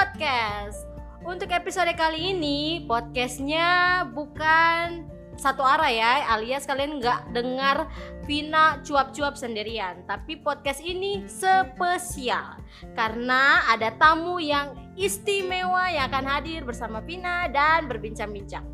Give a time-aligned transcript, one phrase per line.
[0.00, 0.88] Podcast.
[1.28, 5.04] Untuk episode kali ini, podcastnya bukan
[5.36, 7.84] satu arah ya, alias kalian nggak dengar
[8.24, 10.00] Vina cuap-cuap sendirian.
[10.08, 12.56] Tapi podcast ini spesial
[12.96, 18.64] karena ada tamu yang istimewa yang akan hadir bersama Vina dan berbincang-bincang.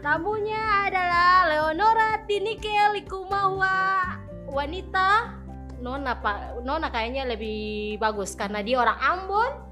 [0.00, 4.16] Tamunya adalah Leonora Tinike Likumahwa,
[4.48, 5.36] wanita
[5.84, 9.69] Nona pak Nona kayaknya lebih bagus karena dia orang Ambon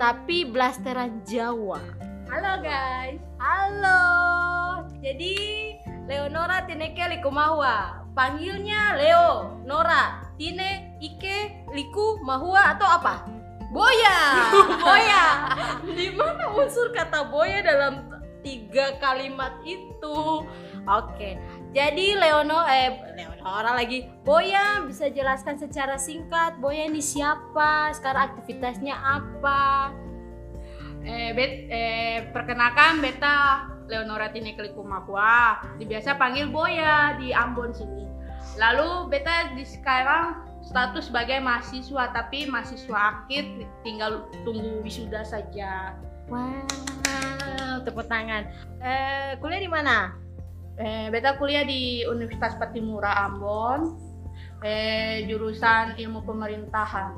[0.00, 1.80] tapi blasteran Jawa.
[2.28, 3.20] Halo guys.
[3.38, 4.00] Halo.
[5.04, 5.36] Jadi
[6.08, 8.04] Leonora Tineke Likumahwa.
[8.14, 13.26] Panggilnya Leo, Nora, Tine, Ike, Liku, Mahua atau apa?
[13.74, 14.18] Boya.
[14.86, 15.24] boya.
[15.82, 18.06] Di mana unsur kata boya dalam
[18.46, 20.46] tiga kalimat itu?
[20.86, 21.34] Oke.
[21.74, 24.06] Jadi Leono eh Leonora lagi.
[24.22, 27.90] Boya bisa jelaskan secara singkat Boya ini siapa?
[27.90, 29.90] Sekarang aktivitasnya apa?
[31.02, 35.60] Eh, bet, eh, perkenalkan beta Leonora Tinekeliku Mapua.
[35.82, 38.06] Biasa panggil Boya di Ambon sini.
[38.54, 45.98] Lalu beta di sekarang status sebagai mahasiswa tapi mahasiswa akhir tinggal tunggu wisuda saja.
[46.30, 48.48] Wow, tepuk tangan.
[48.78, 50.23] Eh, kuliah di mana?
[50.74, 53.94] Eh, beta kuliah di Universitas Patimura Ambon.
[54.64, 57.14] Eh, jurusan ilmu pemerintahan.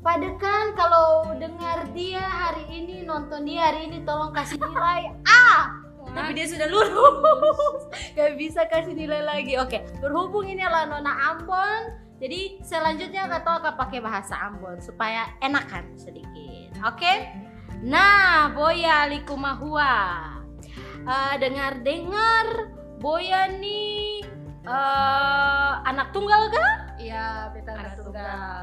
[0.00, 5.74] Padekan kalau dengar dia hari ini nonton dia hari ini tolong kasih nilai A.
[6.08, 7.82] Tapi dia sudah lulus,
[8.16, 9.60] gak bisa kasih nilai lagi.
[9.60, 15.98] Oke, berhubung ini adalah Nona Ambon, jadi selanjutnya kata akan pakai bahasa Ambon supaya enakan
[16.00, 16.78] sedikit.
[16.86, 17.28] Oke?
[17.84, 19.94] Nah, Boya Likumahua.
[21.08, 24.26] Uh, dengar-dengar Boya nih
[24.66, 26.72] uh, anak tunggal kah?
[26.98, 28.26] Iya, beta Anak anak tunggal.
[28.26, 28.62] tunggal.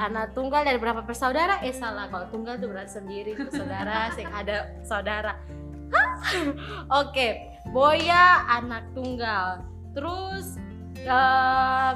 [0.00, 1.60] Anak tunggal dari berapa bersaudara?
[1.60, 5.36] Eh salah, kalau tunggal tuh berarti sendiri bersaudara, sing ada saudara.
[5.90, 6.10] Hah?
[7.04, 7.36] Oke,
[7.68, 9.66] Boya anak tunggal.
[9.92, 10.56] Terus
[10.94, 11.92] eh,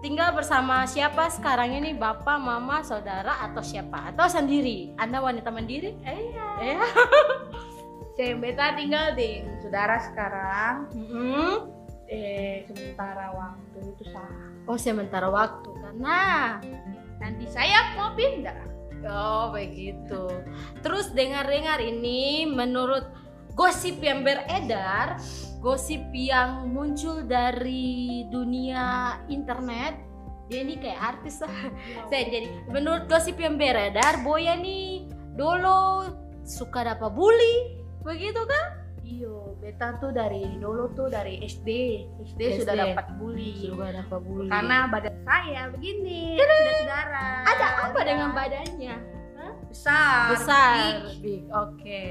[0.00, 1.92] tinggal bersama siapa sekarang ini?
[1.92, 4.14] Bapak, mama, saudara atau siapa?
[4.14, 4.94] Atau sendiri?
[4.96, 5.98] Anda wanita mandiri?
[6.00, 6.46] Iya.
[6.62, 6.86] Eh, Saya
[8.16, 10.74] beta tinggal di saudara sekarang.
[10.92, 11.70] mm-mm.
[12.12, 14.28] Eh, sementara waktu itu sah.
[14.68, 16.20] Oh sementara waktu karena
[17.22, 18.58] Nanti saya mau pindah.
[19.06, 20.26] Oh begitu.
[20.82, 23.06] Terus dengar-dengar ini menurut
[23.54, 25.22] gosip yang beredar,
[25.62, 29.94] gosip yang muncul dari dunia internet,
[30.50, 31.54] dia ini kayak artis lah.
[32.10, 35.06] Saya jadi menurut gosip yang beredar, Boya nih
[35.38, 36.10] dulu
[36.42, 38.66] suka dapat bully, begitu kan?
[39.02, 41.68] Iyo, beta tuh dari dulu tuh dari SD.
[42.22, 42.82] SD, sudah SD.
[42.94, 43.50] dapat bully.
[43.66, 44.48] Suka dapat bully.
[44.48, 47.26] Karena badan saya begini, saudara-saudara.
[47.44, 48.96] ada apa Ada dengan badannya?
[49.72, 50.36] besar?
[50.36, 50.74] Besar,
[51.08, 51.18] big.
[51.24, 51.42] big.
[51.48, 52.02] Oke.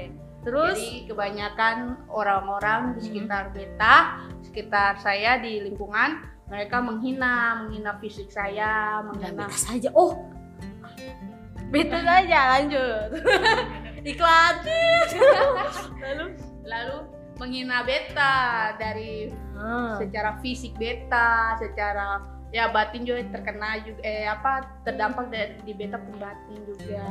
[0.42, 1.76] Terus Jadi kebanyakan
[2.10, 6.18] orang-orang di sekitar beta, sekitar saya di lingkungan,
[6.50, 9.88] mereka menghina, menghina fisik saya, menghina beta saja.
[9.94, 10.18] Oh,
[11.70, 13.08] beta saja lanjut.
[14.02, 14.54] Iklan.
[16.02, 16.26] Lalu,
[16.66, 16.96] lalu
[17.38, 24.68] menghina beta dari ah, secara fisik beta, secara ya batin juga terkena juga eh apa
[24.84, 27.02] terdampak dari di beta pun batin juga.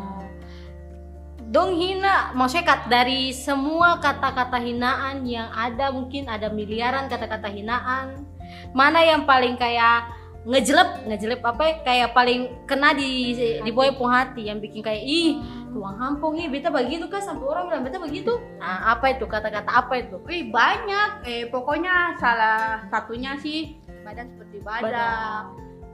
[1.51, 8.23] dong hina, maksudnya kat, dari semua kata-kata hinaan yang ada mungkin ada miliaran kata-kata hinaan.
[8.71, 11.73] Mana yang paling kayak ngejelep, ngejelep apa ya?
[11.85, 15.37] Kayak paling kena di di boy pung hati yang bikin kayak ih
[15.71, 18.41] tuang hampung ih beta begitu kan sampai orang bilang beta begitu.
[18.57, 20.17] Nah, apa itu kata-kata apa itu?
[20.25, 25.43] Wih banyak, eh pokoknya salah satunya sih badan seperti badak, Badak.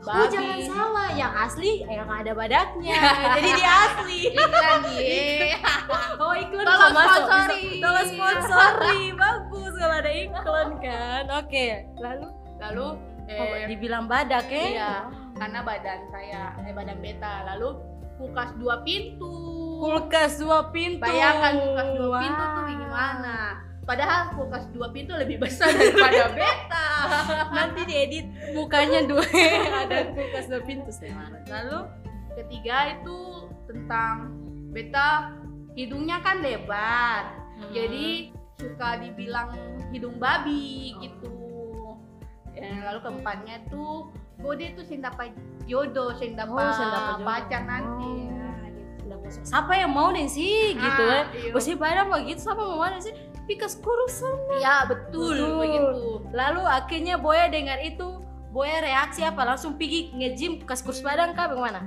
[0.08, 0.16] babi.
[0.16, 2.96] Oh jangan salah, yang asli yang ada badaknya.
[3.36, 4.20] Jadi dia asli.
[4.32, 5.60] iklan ye.
[6.24, 7.64] Oh iklan Tolong sponsori.
[7.84, 9.00] Tolong sponsori.
[9.22, 11.24] Bagus kalau ada iklan kan.
[11.44, 11.68] Oke.
[12.00, 12.28] Lalu
[12.58, 12.88] Lalu
[13.28, 14.64] oh, eh, dibilang badak ya?
[14.72, 14.94] iya,
[15.36, 17.44] karena badan saya eh badan beta.
[17.54, 17.70] Lalu
[18.18, 19.34] kulkas dua pintu.
[19.84, 21.04] Kulkas dua pintu.
[21.04, 23.36] Bayangkan kulkas dua pintu tuh gimana?
[23.88, 26.88] Padahal kulkas dua pintu lebih besar daripada beta.
[27.56, 29.24] Nanti diedit mukanya dua
[29.88, 31.40] ada kulkas dua pintu gimana?
[31.48, 32.08] Lalu
[32.38, 34.30] Ketiga itu tentang
[34.70, 35.34] beta
[35.74, 37.34] hidungnya kan lebar.
[37.58, 37.74] Hmm.
[37.74, 38.30] Jadi
[38.62, 39.58] suka dibilang
[39.90, 41.02] hidung babi Oh.
[41.02, 41.34] gitu.
[42.58, 45.34] Ya, lalu keempatnya tuh bode tuh dapat
[45.66, 47.26] jodoh, dapat Oh, jodoh.
[47.26, 48.12] pacar nanti.
[48.28, 48.34] Oh.
[48.34, 49.46] Nah, gitu.
[49.46, 51.38] Siapa yang mau nih sih gitu Ah, ya?
[51.38, 51.52] iya.
[51.54, 53.14] Bosnya badan begitu siapa mau mana sih?
[53.48, 54.60] Pikas kurusan.
[54.60, 55.56] Ya betul, Betul.
[55.64, 56.04] begitu.
[56.36, 58.20] Lalu akhirnya Boya dengar itu,
[58.52, 59.46] Boya reaksi apa?
[59.46, 61.84] Langsung pergi nge-gym kas kurus badan kah bagaimana?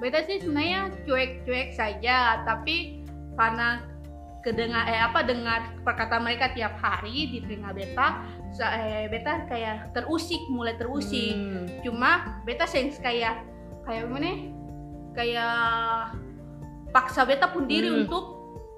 [0.00, 3.04] beta sih sebenarnya cuek-cuek saja tapi
[3.36, 3.84] karena
[4.40, 8.39] kedengar eh apa dengar perkataan mereka tiap hari di telinga beta eh,
[9.08, 11.66] beta kayak terusik mulai terusik Hmm.
[11.82, 13.42] cuma beta sense kayak
[13.86, 14.38] kayak gimana ya?
[15.10, 15.58] kayak
[16.90, 18.06] paksa beta pun diri Hmm.
[18.06, 18.24] untuk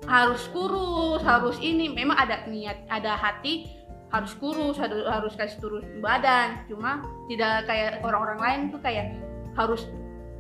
[0.05, 3.71] harus kurus harus ini memang ada niat ada hati
[4.11, 9.15] harus kurus harus harus kasih turun badan cuma tidak kayak orang-orang lain tuh kayak
[9.57, 9.87] harus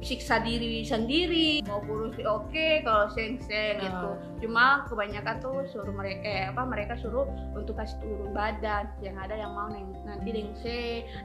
[0.02, 3.82] siksa diri sendiri mau kurus oke kalau seng-seng Ah.
[3.86, 4.10] gitu.
[4.44, 8.90] Cuma kebanyakan tuh suruh mereka eh, apa mereka suruh untuk kasih turun badan.
[8.98, 10.64] Yang ada yang mau neng, nanti dengan C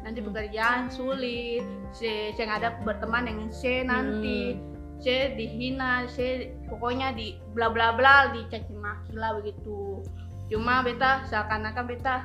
[0.06, 0.30] nanti Hmm.
[0.32, 1.66] pekerjaan sulit.
[1.92, 4.56] C yang ada berteman dengan C nanti.
[4.98, 10.02] C dihina C pokoknya di bla bla bla dicaci maki lah begitu.
[10.48, 12.16] Cuma beta seakan-akan beta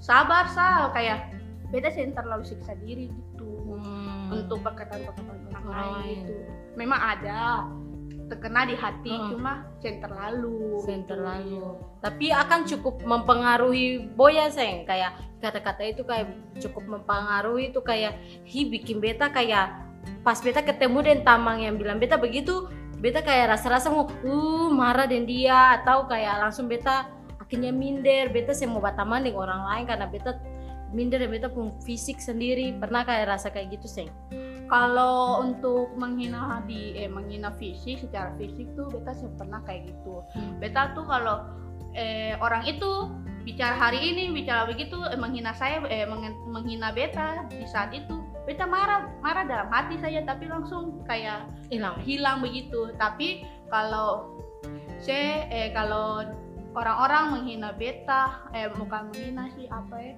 [0.00, 0.90] sabar sal.
[0.92, 1.32] Kayak
[1.70, 3.48] beta sih terlalu siksa diri gitu.
[3.78, 4.09] Hmm.
[4.32, 7.66] Untuk perkataan-perkataan orang lain gitu memang ada
[8.30, 9.28] terkena di hati Hmm.
[9.34, 11.18] cuma sen terlalu Sen gitu.
[11.18, 11.82] terlalu.
[11.98, 16.30] Tapi akan cukup mempengaruhi Boya Seng kayak kata-kata itu kayak
[16.62, 18.14] cukup mempengaruhi itu kayak
[18.46, 19.82] hi bikin beta kayak
[20.22, 22.70] pas beta ketemu dan tamang yang bilang beta begitu
[23.02, 27.10] beta kayak rasa-rasa mau uh marah dan dia atau kayak langsung beta
[27.40, 30.30] akhirnya minder beta saya mau berteman dengan orang lain karena beta
[30.90, 32.74] minder dan beta pun fisik sendiri.
[32.78, 34.10] Pernah kayak rasa kayak gitu Seng?
[34.70, 40.22] Kalau untuk menghina di eh menghina fisik secara fisik tuh beta sih pernah kayak gitu.
[40.62, 41.42] Beta tuh kalau
[41.98, 43.10] eh, orang itu
[43.42, 48.22] bicara hari ini bicara begitu eh, menghina saya eh, meng- menghina beta di saat itu
[48.46, 51.98] beta marah marah dalam hati saya tapi langsung kayak hilang.
[52.06, 52.94] hilang begitu.
[52.94, 53.42] Tapi
[53.74, 54.38] kalau
[55.02, 56.22] saya eh kalau
[56.78, 60.14] orang-orang menghina beta eh bukan menghina sih apa ya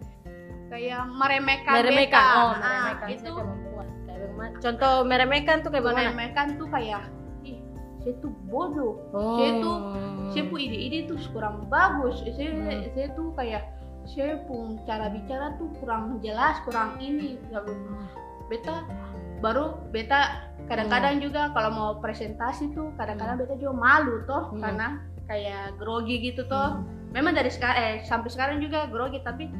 [0.72, 2.32] kayak meremehkan, meremehkan beta.
[2.32, 3.32] oh Ah, meremehkan itu.
[4.02, 7.02] Kayak contoh meremehkan tuh kayak bagaimana meremehkan tuh kayak
[7.44, 7.58] ih
[8.00, 8.94] saya tuh bodoh.
[9.12, 9.36] Oh.
[9.36, 9.82] Saya tuh-
[10.32, 12.24] saya pun ide-ide tuh kurang bagus.
[12.24, 12.88] Saya Hmm.
[12.90, 13.62] saya tuh kayak
[14.02, 17.36] saya pun cara bicara tuh kurang jelas kurang ini.
[17.52, 17.72] Lalu
[18.48, 18.82] beta
[19.38, 24.62] baru beta kadang-kadang juga kalau mau presentasi tuh kadang-kadang beta juga malu toh Hmm.
[24.62, 24.86] karena
[25.28, 26.80] kayak grogi gitu toh.
[27.12, 29.52] Memang dari sekarang eh sampai sekarang juga grogi tapi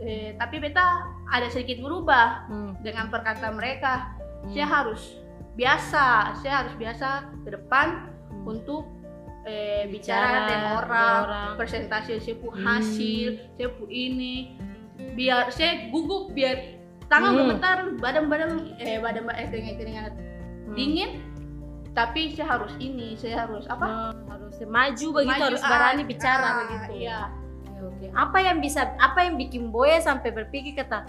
[0.00, 2.72] eh, tapi beta ada sedikit berubah Hmm.
[2.80, 4.50] dengan perkataan mereka Hmm.
[4.50, 5.20] saya harus
[5.54, 6.04] biasa
[6.40, 7.08] saya harus biasa
[7.44, 8.48] ke depan Hmm.
[8.48, 8.88] untuk
[9.42, 11.50] eh, Bicara bicara, dengan orang, orang.
[11.56, 12.60] presentasi saya pu Hmm.
[12.60, 14.56] hasil saya pu ini
[15.16, 16.76] biar saya gugup biar
[17.08, 17.38] tangan Hmm.
[17.48, 20.74] gemetar badan-badan eh badan eh keringat-keringat Hmm.
[20.76, 21.10] dingin
[21.90, 26.08] tapi saya harus ini saya harus apa Hmm, harus maju begitu Maju, harus berani ah,
[26.08, 27.20] bicara ah, begitu iya
[27.80, 31.08] Oke, apa yang bisa apa yang bikin Boya sampai berpikir kata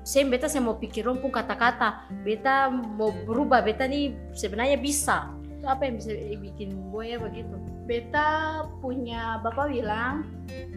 [0.00, 2.08] saya beta saya mau pikir rumpung kata-kata.
[2.24, 5.28] Beta mau berubah beta nih sebenarnya bisa.
[5.60, 7.52] Itu apa yang bisa bikin Boya begitu?
[7.84, 10.24] Beta punya bapak bilang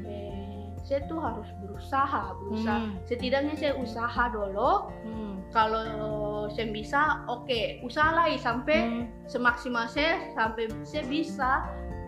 [0.03, 2.83] eh, saya tuh harus berusaha berusaha.
[2.83, 2.99] Hmm.
[3.07, 4.91] setidaknya saya usaha dulu.
[5.07, 5.33] Hmm.
[5.53, 9.05] kalau saya bisa oke usaha lagi sampai Hmm.
[9.29, 11.51] semaksimal saya sampai saya bisa.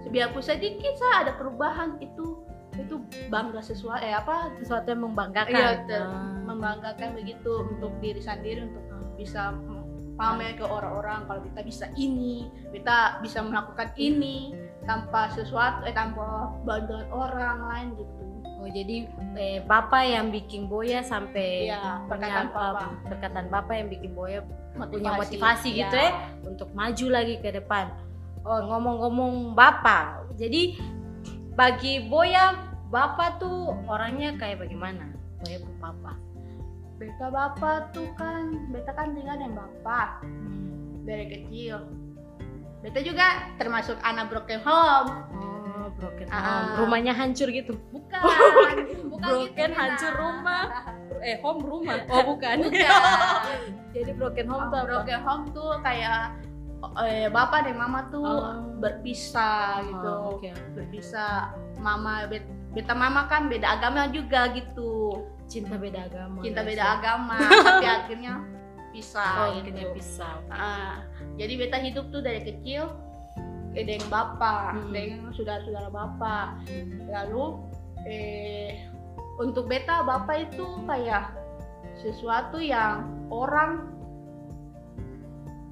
[0.06, 2.45] Biarpun sedikit saya ada perubahan itu
[2.78, 2.96] itu
[3.28, 6.44] bangga sesuatu eh apa sesuatu yang membanggakan Iya, ter- Ah.
[6.44, 8.84] membanggakan begitu untuk diri sendiri untuk
[9.16, 9.56] bisa
[10.14, 16.24] pamer ke orang-orang kalau kita bisa ini kita bisa melakukan ini tanpa sesuatu eh tanpa
[16.62, 18.14] bantuan orang lain gitu
[18.56, 22.82] Oh jadi eh, bapak yang bikin Boya sampai punya, perkataan Bapak.
[22.82, 25.20] eh, perkataan bapak yang bikin Boya punya Motivasi.
[25.22, 25.80] motivasi Iya.
[25.82, 26.12] gitu ya
[26.46, 27.92] untuk maju lagi ke depan.
[28.42, 30.78] Oh ngomong-ngomong bapak, jadi
[31.56, 32.56] bagi Boya
[32.88, 35.10] bapak tuh orangnya kayak bagaimana?
[35.40, 36.16] Boya pun bapak.
[36.96, 40.24] beta bapak tuh kan beta kan tinggal dengan bapak
[41.04, 41.92] dari kecil
[42.80, 45.12] beta juga termasuk anak broken home
[45.76, 46.40] Oh broken Ah.
[46.72, 47.76] home, rumahnya hancur gitu.
[47.92, 48.16] bukan
[49.12, 50.22] bukan Broken, gitu, hancur Nina.
[50.24, 50.64] rumah.
[51.26, 51.98] Eh home rumah?
[52.08, 52.56] Oh bukan.
[52.64, 52.80] bukan
[53.94, 54.88] jadi broken home tuh apa?
[54.88, 56.32] broken home tuh kayak
[57.00, 58.42] eh, bapak dan mama tuh Oh.
[58.78, 60.50] berpisah gitu Oh, oke.
[60.74, 66.42] berpisah mama bet- beta mama kan beda agama juga gitu Cinta beda agama.
[66.42, 66.94] cinta beda ya.
[66.96, 67.38] agama
[67.68, 68.34] tapi akhirnya
[68.92, 69.72] pisah Oh, gitu.
[69.72, 70.36] akhirnya pisah.
[70.48, 70.96] Ah,
[71.36, 72.90] jadi beta hidup tuh dari kecil
[73.72, 74.92] eh, dengan bapak Hmm.
[74.92, 76.48] dengan saudara-saudara bapak
[77.06, 77.46] lalu
[78.04, 78.88] eh
[79.36, 81.32] untuk beta bapak itu kayak
[81.98, 83.95] sesuatu yang orang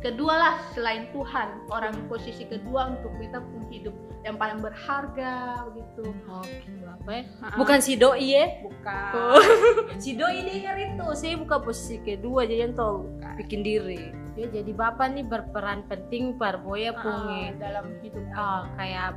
[0.03, 3.95] kedua lah selain Tuhan orang posisi kedua untuk beta pun hidup
[4.27, 7.23] yang paling berharga begitu Oke, bapak ya.
[7.55, 8.45] Bukan si doi ya?
[8.63, 9.39] bukan Oh.
[10.03, 13.07] si doi dengar itu, saya bukan posisi kedua jadi yang tahu
[13.39, 14.11] bikin diri.
[14.33, 19.13] Ya, jadi bapak nih berperan penting par boya Ah, punya dalam hidup oh, kayak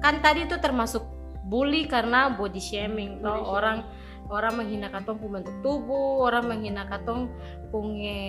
[0.00, 1.04] kan tadi itu termasuk
[1.44, 3.52] bully karena body shaming toh Body shaming.
[3.52, 3.78] orang
[4.26, 7.28] orang menghina katong punya bentuk tubuh orang menghina katong
[7.68, 8.20] punya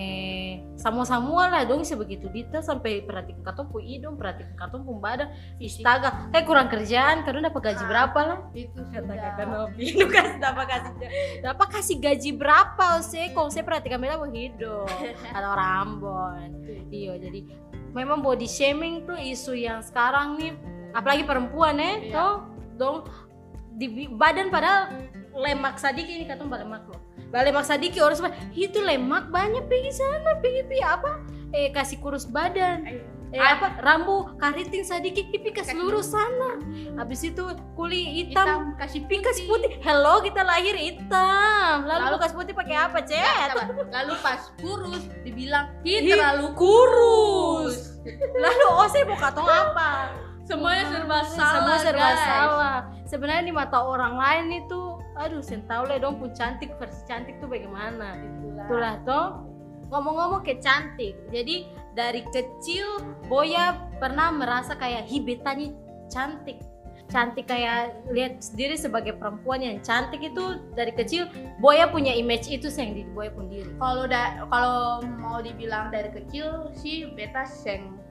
[0.76, 5.28] sama semua lah dong sebegitu dita sampai perhatikan katong punya hidung perhatikan katong punya badan.
[5.56, 8.40] Istaga eh kurang kerjaan karena dapat gaji Ah, berapa lah?
[8.52, 10.92] itu kata kakak Novi lu kasih dapat kasih
[11.40, 14.90] dapat kasih gaji berapa sih kalau saya perhatikan beta mau hidup
[15.32, 16.50] atau orang Ambon
[16.90, 17.40] iya jadi
[17.94, 20.52] memang body shaming tuh isu yang sekarang nih
[20.92, 22.12] apalagi perempuan ya Iya.
[22.12, 22.34] tuh
[22.76, 22.98] dong
[23.76, 24.88] di badan padahal
[25.36, 27.00] lemak sadiki ini katong lemak loh
[27.36, 31.12] lemak sadiki orang semua itu lemak banyak pergi sana pergi pergi apa
[31.52, 33.04] eh kasih kurus badan Ayo.
[33.36, 36.56] eh apa rambu kariting sadiki pipi ke Kasih seluruh sana
[36.96, 37.44] habis itu
[37.76, 39.76] kulit hitam hitam kasih Pikas putih.
[39.84, 41.84] Hello, kita lahir hitam.
[41.84, 43.52] Lalu, Lalu- bekas putih pakai apa, Cet?
[43.92, 48.00] lalu pas kurus dibilang hi terlalu kurus.
[48.44, 49.90] Lalu oh saya mau katong apa?
[50.46, 52.22] semuanya serba salah Semua serba guys.
[52.22, 52.78] salah.
[53.04, 57.40] Sebenarnya di mata orang lain itu aduh, saya tahu lah dong pun cantik versi cantik
[57.40, 58.20] tuh bagaimana.
[58.20, 58.66] Itulah.
[58.68, 59.28] Itulah toh.
[59.90, 61.14] Ngomong-ngomong ke cantik.
[61.30, 63.00] Jadi dari kecil
[63.32, 65.72] Boya pernah merasa kayak hibetanya
[66.12, 66.60] cantik.
[67.06, 71.30] Cantik kayak lihat sendiri sebagai perempuan yang cantik itu dari kecil
[71.62, 73.70] Boya punya image itu sih yang di Boya pun diri.
[73.78, 78.02] kalau da kalau mau dibilang dari kecil sih beta seng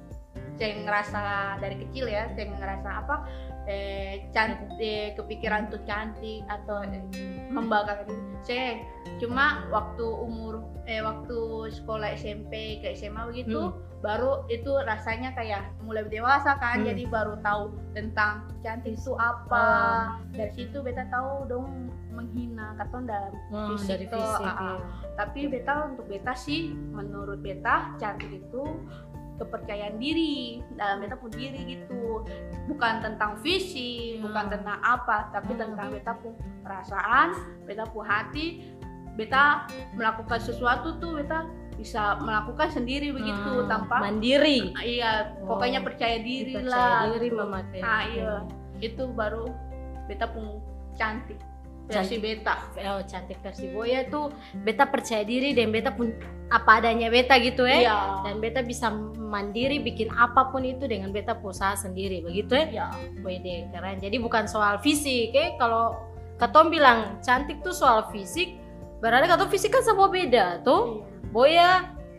[0.55, 3.27] seng ngerasa dari kecil ya seng ngerasa apa
[3.65, 4.77] eh cantik
[5.15, 7.01] kepikiran tuh cantik atau eh,
[7.49, 8.69] membanggakan diri saya
[9.17, 11.39] cuma waktu umur eh waktu
[11.73, 16.87] sekolah SMP ke SMA begitu baru itu rasanya kayak mulai dewasa kan Hmm.
[16.87, 19.65] jadi baru tahu tentang cantik itu apa
[20.31, 24.45] dari situ beta tahu dong menghina katon dalam Hmm, Fisik dari fisik.
[24.45, 24.77] iya.
[25.17, 26.61] tapi beta untuk beta sih
[26.93, 28.63] menurut beta cantik itu
[29.35, 32.23] kepercayaan diri dalam beta pun diri gitu
[32.67, 34.23] bukan tentang fisik Ya.
[34.23, 35.61] bukan tentang apa tapi Hmm.
[35.67, 37.29] tentang beta pun perasaan
[37.63, 38.73] beta pun hati
[39.15, 44.71] beta melakukan sesuatu tuh beta bisa melakukan sendiri begitu Hmm, tanpa mandiri.
[44.81, 47.37] iya pokoknya Oh, percaya diri Percaya lah diri gitu.
[47.37, 47.81] memakai.
[47.83, 48.33] ah iya
[48.79, 49.51] itu baru
[50.07, 50.63] beta pun
[50.95, 51.39] cantik
[51.89, 54.33] versi beta Oh, cantik versi Boya tuh
[54.65, 56.13] beta percaya diri dan beta pun
[56.53, 57.79] apa adanya beta gitu ya.
[57.85, 62.67] iya Dan beta bisa mandiri bikin apa pun itu dengan beta usaha sendiri begitu ya.
[62.71, 62.89] iya
[63.21, 64.01] Wede keren.
[64.01, 65.57] Jadi bukan soal fisik ya.
[65.61, 65.97] Kalau
[66.35, 68.59] Katom bilang cantik tuh soal fisik,
[68.99, 71.05] berarti Katom fisik kan semua beda tuh.
[71.05, 71.31] Iya.
[71.31, 71.71] Boya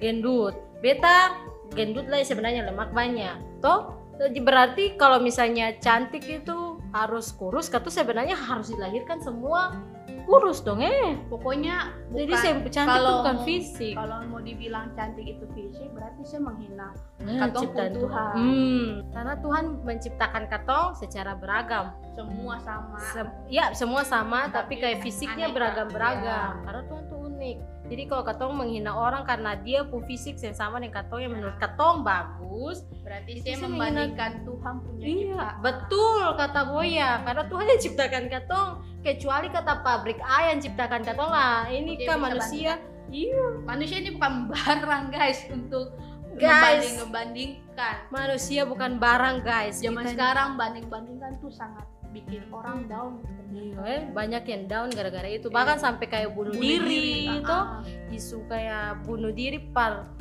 [0.04, 1.36] gendut, beta
[1.72, 3.36] gendut lah sebenarnya lemak banyak.
[3.64, 9.76] Toh jadi berarti kalau misalnya cantik itu harus kurus, kata sebenarnya harus dilahirkan semua
[10.24, 11.22] kurus dong eh.
[11.28, 13.94] pokoknya Jadi bukan- saya cantik itu kalau bukan mau- fisik.
[13.94, 18.34] kalau mau dibilang cantik itu fisik berarti saya menghina Nah, katong pun Tuhan.
[18.34, 21.94] Hmm, karena Tuhan menciptakan katong secara beragam.
[22.12, 26.24] semua sama Sem- ya semua sama tapi, Tapi kayak fisiknya beragam-beragam
[26.56, 26.64] Ya.
[26.64, 30.82] karena Tuhan tuh unik jadi kalau katong menghina orang karena dia pun fisik yang sama
[30.82, 35.56] dengan katong yang menurut katong bagus berarti saya membandingkan Tuhan punya iya ciptaan.
[35.62, 37.12] betul kata Boya.
[37.22, 42.08] Karena Tuhan yang ciptakan katong kecuali kata pabrik A yang ciptakan katong lah ini Dia
[42.10, 42.74] kan manusia.
[43.08, 43.46] iya.
[43.62, 45.94] Manusia ini bukan barang guys untuk
[46.36, 46.52] Guys.
[46.84, 49.80] ngebanding ngebandingkan manusia bukan barang guys.
[49.80, 51.86] Zaman Kita- sekarang banding bandingkan tuh sangat
[52.16, 53.20] bikin orang down
[53.56, 57.56] Iya, eh, banyak yang down gara-gara itu bahkan sampai kayak bunuh, Bunuh diri, ah, itu
[57.56, 57.68] ah.
[58.12, 60.12] isu kayak bunuh diri par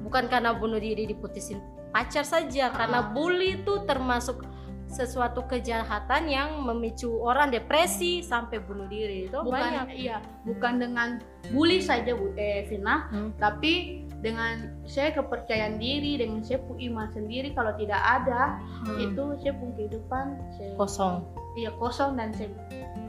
[0.00, 3.08] bukan karena bunuh diri diputusin pacar saja karena Ah.
[3.10, 4.44] bully itu termasuk
[4.84, 11.08] sesuatu kejahatan yang memicu orang depresi sampai bunuh diri itu bukan banyak iya bukan dengan
[11.50, 13.34] bully saja bu eh Vina Hmm.
[13.34, 18.56] tapi dengan saya kepercayaan diri dengan saya punya iman sendiri kalau tidak ada
[18.88, 18.96] Hmm.
[18.96, 20.26] itu saya punya kehidupan
[20.56, 21.14] saya kosong
[21.60, 22.48] iya kosong dan saya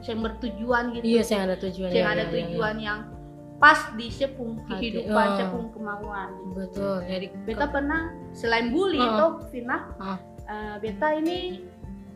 [0.04, 2.98] saya bertujuan gitu iya saya ada tujuan saya ya, ada ya, ya, tujuan yang
[3.56, 5.34] pas di saya punya Hati, kehidupan oh.
[5.40, 6.52] saya punya kemauan ya.
[6.52, 8.00] betul jadi beta pernah
[8.36, 10.18] selain bully itu Vina Ah.
[10.44, 11.64] eh, beta ini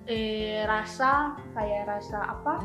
[0.05, 2.65] eh, rasa kayak rasa apa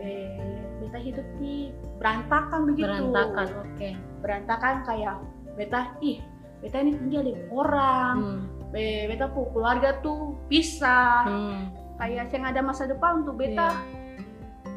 [0.00, 1.68] eh, beta hidup di
[2.00, 3.90] berantakan begitu berantakan oke
[4.24, 5.16] berantakan kayak
[5.54, 6.18] beta ih
[6.60, 8.40] beta ini tinggal di orang Hmm.
[8.72, 11.60] beta pu keluarga tuh pisah Hmm.
[11.98, 13.78] kayak yang ada masa depan untuk beta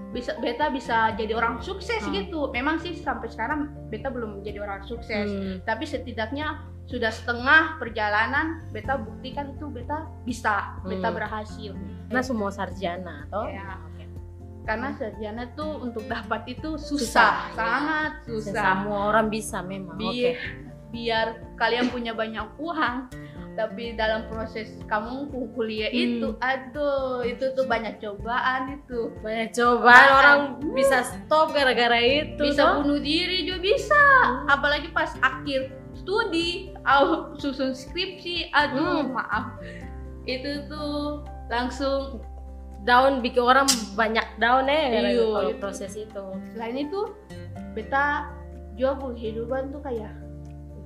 [0.07, 2.13] bisa beta bisa jadi orang sukses Hmm.
[2.15, 5.59] gitu memang sih sampai sekarang beta belum jadi orang sukses Hmm.
[5.63, 11.17] tapi setidaknya sudah setengah perjalanan beta buktikan itu beta bisa beta Hmm.
[11.17, 11.71] berhasil
[12.07, 13.75] karena semua sarjana toh Ya.
[14.63, 17.55] karena sarjana tuh untuk dapat itu Susah, susah, ya.
[17.55, 20.35] sangat susah semua orang bisa memang oke Bi-
[20.87, 23.11] biar kalian punya banyak uang
[23.57, 25.27] tapi dalam proses kamu
[25.57, 25.97] kuliah Hmm.
[25.97, 29.09] itu aduh itu tuh banyak cobaan itu.
[29.25, 30.39] Banyak cobaan orang
[30.77, 32.85] bisa stop gara-gara itu bisa toh.
[32.85, 34.03] bunuh diri juga bisa
[34.45, 39.17] apalagi pas akhir studi au susun skripsi aduh Hmm.
[39.17, 39.57] maaf.
[40.23, 42.21] Itu tuh langsung
[42.85, 43.65] down bikin orang
[43.97, 46.25] banyak down ya gara-gara Iya, proses itu.
[46.53, 47.09] Selain itu
[47.73, 48.29] beta
[48.77, 50.13] juga kehidupan tuh kayak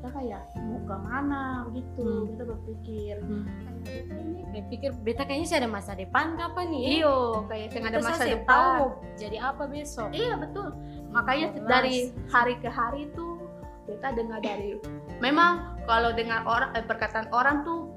[0.02, 2.26] kita kayak mau ke mana gitu Hmm.
[2.28, 6.82] kita berpikir kayak ini Saya pikir beta kayaknya sih ada masa depan kapan nih?
[6.82, 6.92] eh?
[6.98, 7.16] iyo
[7.46, 10.10] kayak yang ada masa depan tahu mau jadi apa besok.
[10.10, 10.68] iya betul
[11.08, 11.70] makanya Jelas.
[11.70, 11.96] dari
[12.28, 13.46] hari ke hari tuh
[13.84, 14.82] beta dengar dari
[15.20, 15.54] memang
[15.84, 17.94] kalau dengar orang eh, perkataan orang tuh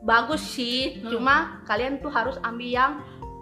[0.00, 1.10] bagus sih Hmm.
[1.12, 2.92] cuma kalian tuh harus ambil yang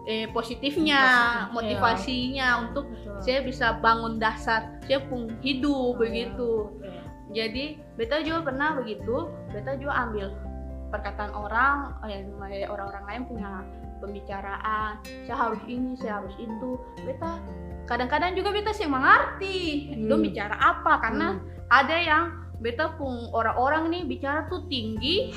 [0.05, 1.51] eh, positifnya Positif, iya.
[1.51, 3.19] motivasinya untuk Betul.
[3.21, 6.93] saya bisa bangun dasar saya pun hidup begitu Oke.
[7.37, 7.65] Jadi
[8.01, 10.33] beta juga pernah begitu beta juga ambil
[10.89, 11.77] perkataan orang
[12.09, 13.51] eh, orang-orang lain punya
[14.01, 14.97] pembicaraan
[15.29, 17.37] saya harus ini saya harus itu beta
[17.85, 20.19] kadang-kadang juga beta sih mengerti Hmm.
[20.25, 21.45] bicara apa karena Hmm.
[21.69, 22.25] ada yang
[22.59, 25.31] beta pun orang-orang nih bicara tuh tinggi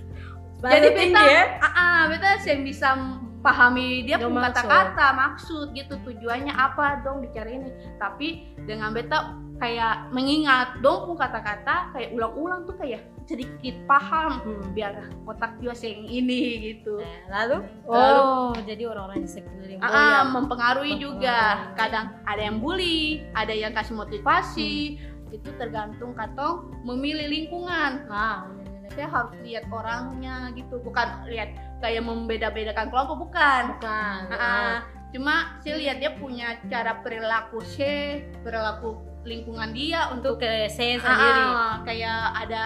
[0.64, 1.44] jadi tinggi beta ya?
[1.62, 2.98] ah, beta sih bisa
[3.44, 9.36] pahami dia Yang pun kata-kata maksud gitu tujuannya apa dong bicara ini tapi dengan beta
[9.54, 14.72] kayak mengingat dong pun kata-kata kayak ulang-ulang tuh kayak sedikit paham Hmm.
[14.72, 14.92] biar
[15.24, 16.40] otak juga sing ini
[16.74, 17.56] gitu Nah, lalu?
[17.84, 18.20] Lalu?
[18.20, 19.88] Oh, jadi orang-orang di sekeliling Boya.
[19.90, 21.76] ah, mempengaruhi juga Mempengaruhi.
[21.78, 23.00] kadang ada yang bully
[23.32, 24.72] ada yang kasih motivasi
[25.30, 28.44] itu tergantung katong memilih lingkungan Ah,
[28.90, 31.50] saya harus lihat orangnya gitu bukan lihat
[31.84, 34.20] kayak membeda-bedakan kelompok bukan bukan.
[34.32, 34.76] Ah, ah.
[35.12, 41.44] cuma saya lihat dia punya cara perilaku saya perilaku lingkungan dia Untuk ke saya sendiri.
[41.46, 42.62] ah, kayak ada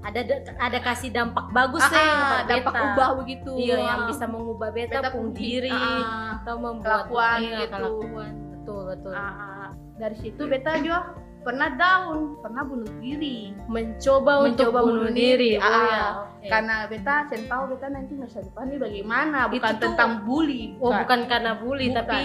[0.00, 0.20] Ada
[0.56, 2.86] ada kasih dampak bagus ah, sih ah, kepada dampak beta.
[2.88, 7.04] ubah begitu Iya, yang Ah, bisa mengubah beta, beta pun pun diri ah, atau membuat
[7.04, 7.74] kelakuan iya, gitu.
[7.76, 8.32] kelakuan.
[8.48, 9.12] Betul, betul.
[9.12, 9.68] ah, ah.
[10.00, 11.00] dari situ beta juga
[11.40, 15.56] pernah down pernah bunuh diri Mencoba, untuk Mencoba bunuh bunuh diri.
[15.56, 15.58] diri.
[15.58, 16.00] Oh, Ah, ya.
[16.22, 16.46] oke.
[16.46, 20.62] karena beta saya tahu beta nanti masa depan ini bagaimana Itu bukan tuh- tentang bully
[20.76, 21.98] Oh, bukan karena bully Bukan.
[21.98, 22.20] tapi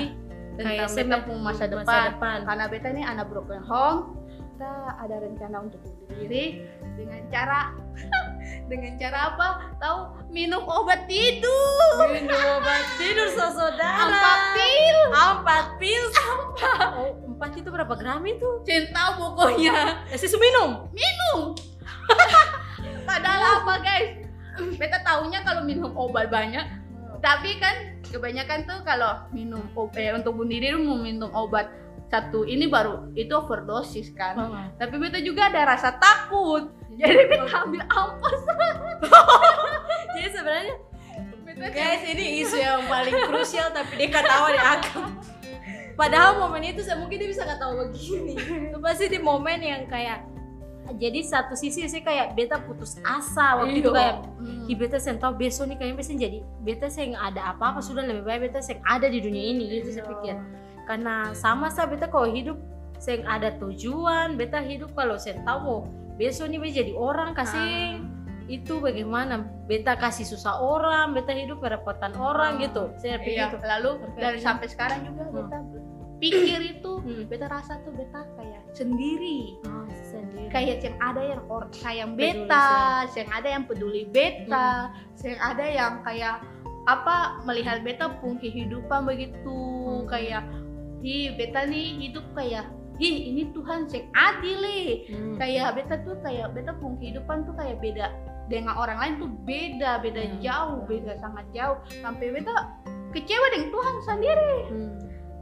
[0.56, 2.38] tentang kayak beta masa masa depan depan.
[2.44, 4.00] karena beta ini anak broken home
[4.50, 6.46] kita ada rencana untuk bunuh diri
[6.96, 7.60] dengan cara
[8.66, 9.48] dengan cara apa?
[9.78, 10.00] Tahu?
[10.30, 12.06] Minum obat tidur.
[12.12, 14.10] Minum obat tidur saudara.
[14.10, 14.98] empat pil.
[15.14, 16.04] Empat pil.
[16.96, 18.50] Oh, empat itu berapa gram itu?
[18.66, 20.08] cinta pokoknya.
[20.10, 20.90] Eh, susu minum.
[20.92, 21.54] minum.
[23.10, 24.10] Padahal apa guys?
[24.80, 26.64] Beta taunya kalau minum obat banyak.
[27.22, 31.70] Tapi kan kebanyakan tuh kalau minum ob- eh, untuk bunuh diri mau minum obat
[32.08, 34.38] satu ini baru itu overdosis kan
[34.76, 38.40] tapi beta juga ada rasa takut jadi beta ambil ampas
[40.16, 40.76] Jadi sebenarnya
[41.44, 45.04] beta guys ini isu yang paling krusial tapi dia ketawa di akam.
[45.96, 48.36] Padahal momen itu saya mungkin dia bisa ketawa begini.
[48.68, 50.24] Itu pasti di momen yang kayak
[50.96, 53.98] jadi satu sisi sih kayak beta putus asa waktu itu Iya.
[53.98, 54.78] kayak Hmm.
[54.78, 58.22] Beta sen tahu besok nih kayaknya beta jadi beta sen ada apa apa sudah lebih
[58.22, 60.12] baik beta sen ada di dunia ini gitu saya Iya.
[60.14, 60.36] pikir
[60.86, 62.58] karena sama sah beta kalau hidup
[62.98, 65.84] sen ada tujuan beta hidup kalau sen tahu
[66.16, 68.00] besok nih beta jadi orang kasih
[68.46, 69.42] itu bagaimana?
[69.66, 72.62] Beta kasih susah orang beta hidup kerepotan orang Ah.
[72.62, 72.94] gitu.
[73.02, 75.34] Saya pikir Iya, itu lalu dari sampai sekarang juga Hmm.
[75.34, 75.58] beta
[76.16, 77.26] pikir itu Hmm.
[77.26, 79.58] beta rasa tuh beta kayak sendiri.
[79.66, 80.48] Oh, sendiri.
[80.54, 82.70] Kayak yang ada yang orang sayang beta,
[83.12, 84.94] yang ada yang peduli beta,
[85.26, 86.38] yang ada yang kayak
[86.86, 89.58] apa melihat beta pun kehidupan begitu.
[89.86, 90.06] Hmm.
[90.06, 90.44] kayak
[91.06, 92.66] hi beta nih hidup kayak
[92.98, 95.38] hi ini Tuhan yang adil nih Hmm.
[95.38, 98.10] kayak beta tuh kayak beta pun kehidupan tuh kayak beda
[98.50, 100.42] dengan orang lain tuh beda beda Hmm.
[100.42, 102.56] jauh beda sangat jauh sampai beta
[103.14, 104.94] kecewa dengan Tuhan sendiri Hmm.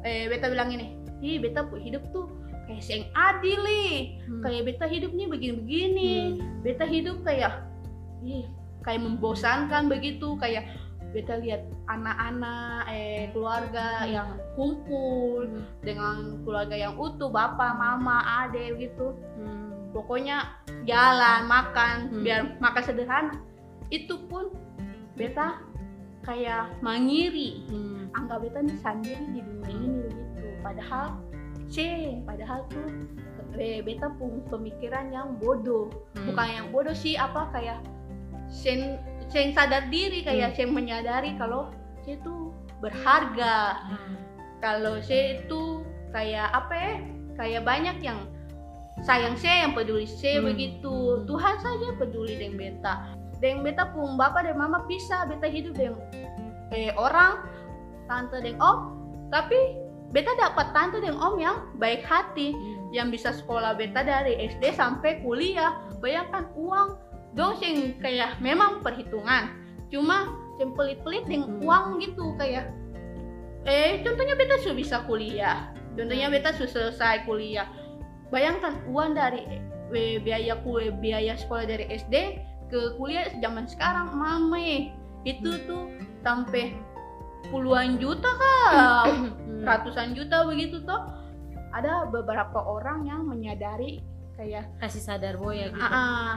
[0.04, 2.28] eh beta bilang ini hi beta pun hidup tuh
[2.68, 4.42] kayak yang adil nih Hmm.
[4.44, 6.12] kayak beta hidup nih begini-begini
[6.60, 7.64] beta hidup kayak
[8.20, 8.52] ih
[8.84, 10.68] kayak membosankan begitu kayak
[11.14, 15.62] beta lihat anak-anak eh keluarga yang kumpul Hmm.
[15.86, 19.94] dengan keluarga yang utuh bapak mama ade gitu Hmm.
[19.94, 20.50] pokoknya
[20.84, 22.24] jalan makan Hmm.
[22.26, 23.34] biar makan sederhana
[23.94, 24.50] itu pun
[25.14, 25.62] beta
[26.26, 28.10] kayak mengiri Hmm.
[28.18, 31.06] anggap beta nih sendiri di dunia ini begitu padahal
[31.70, 31.78] c
[32.26, 32.90] padahal tuh
[33.54, 36.26] eh, beta pun pemikiran yang bodoh Hmm.
[36.26, 37.86] bukan yang bodoh sih apa kayak
[38.50, 38.98] sen
[39.32, 41.70] sen sadar diri kayak sen menyadari kalau
[42.04, 42.52] saya tuh
[42.84, 43.80] berharga.
[43.88, 44.16] Hmm.
[44.64, 45.84] kalau saya itu
[46.16, 46.94] kayak apa ya
[47.36, 48.24] kayak banyak yang
[49.04, 50.56] sayang saya yang peduli saya Hmm.
[50.56, 51.28] begitu.
[51.28, 52.94] Tuhan saja peduli dengan beta.
[53.44, 56.00] Dengan beta pun bapak dan mama bisa beta hidup dengan
[56.72, 57.44] eh, orang
[58.08, 58.96] tante dan om.
[59.36, 59.56] Tapi
[60.16, 62.56] beta dapat tante dan om yang baik hati
[62.96, 65.76] yang bisa sekolah beta dari SD sampai kuliah.
[66.00, 67.03] Bayangkan uang
[67.34, 69.50] dong sing kayak memang perhitungan
[69.90, 71.66] cuma yang pelit-pelit dengan Hmm.
[71.66, 72.70] uang gitu kayak
[73.64, 76.36] eh contohnya beta sudah bisa kuliah contohnya Hmm.
[76.36, 77.70] beta sudah selesai kuliah.
[78.30, 79.46] Bayangkan uang dari
[79.94, 82.16] eh, biaya kue biaya sekolah dari SD
[82.66, 84.90] ke kuliah zaman sekarang mame.
[85.22, 85.66] Itu Hmm.
[85.70, 85.84] tuh
[86.26, 86.74] sampai
[87.54, 89.06] puluhan juta kah
[89.70, 90.98] ratusan juta begitu toh.
[91.74, 94.02] Ada beberapa orang yang menyadari
[94.34, 95.78] kayak kasih sadar boya gitu.
[95.78, 96.34] "Ah, ah,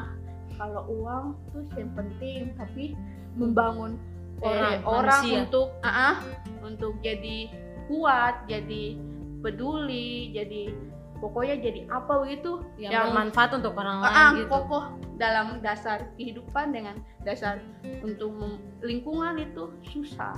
[0.57, 2.97] kalau uang tuh yang penting tapi
[3.37, 4.01] membangun
[4.41, 5.39] eh, Orang, orang manusia.
[5.45, 6.17] untuk ah, ah,
[6.65, 7.49] untuk jadi
[7.87, 8.99] kuat jadi
[9.45, 10.75] peduli jadi
[11.21, 14.53] pokoknya jadi apa begitu yang, yang- bermanfaat untuk orang ah, lain gitu.
[14.53, 14.85] kokoh
[15.17, 17.61] dalam dasar kehidupan dengan dasar
[18.05, 18.37] untuk
[18.85, 20.37] lingkungan itu susah.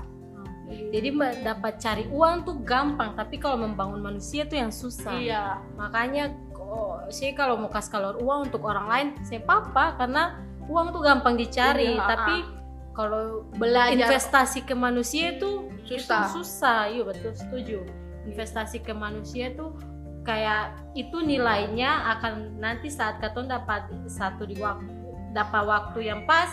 [0.68, 5.16] Jadi mbak dapat cari uang tuh gampang tapi kalau membangun manusia tuh yang susah.
[5.16, 5.64] Iya.
[5.80, 6.36] Makanya
[6.68, 11.02] oh, saya kalau mau kasih keluar uang untuk orang lain saya papa karena uang tuh
[11.02, 11.96] gampang dicari.
[11.96, 12.36] Iya, tapi
[12.92, 16.28] kalau belajar investasi ke manusia itu Susah.
[16.28, 17.78] itu susah iya betul setuju.
[18.28, 19.72] Investasi ke manusia tuh
[20.28, 24.92] kayak itu nilainya akan nanti saat katon dapat satu di waktu
[25.32, 26.52] dapat waktu yang pas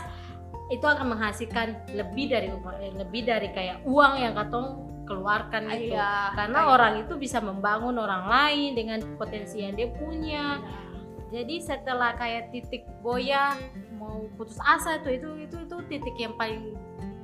[0.71, 2.47] itu akan menghasilkan lebih dari
[2.82, 7.38] eh, lebih dari kayak uang yang katong keluarkan itu Iya, karena kayak- orang itu bisa
[7.39, 10.60] membangun orang lain dengan potensi yang dia punya.
[11.30, 13.58] Jadi setelah kayak titik boya
[13.96, 16.74] mau putus asa itu itu itu itu titik yang paling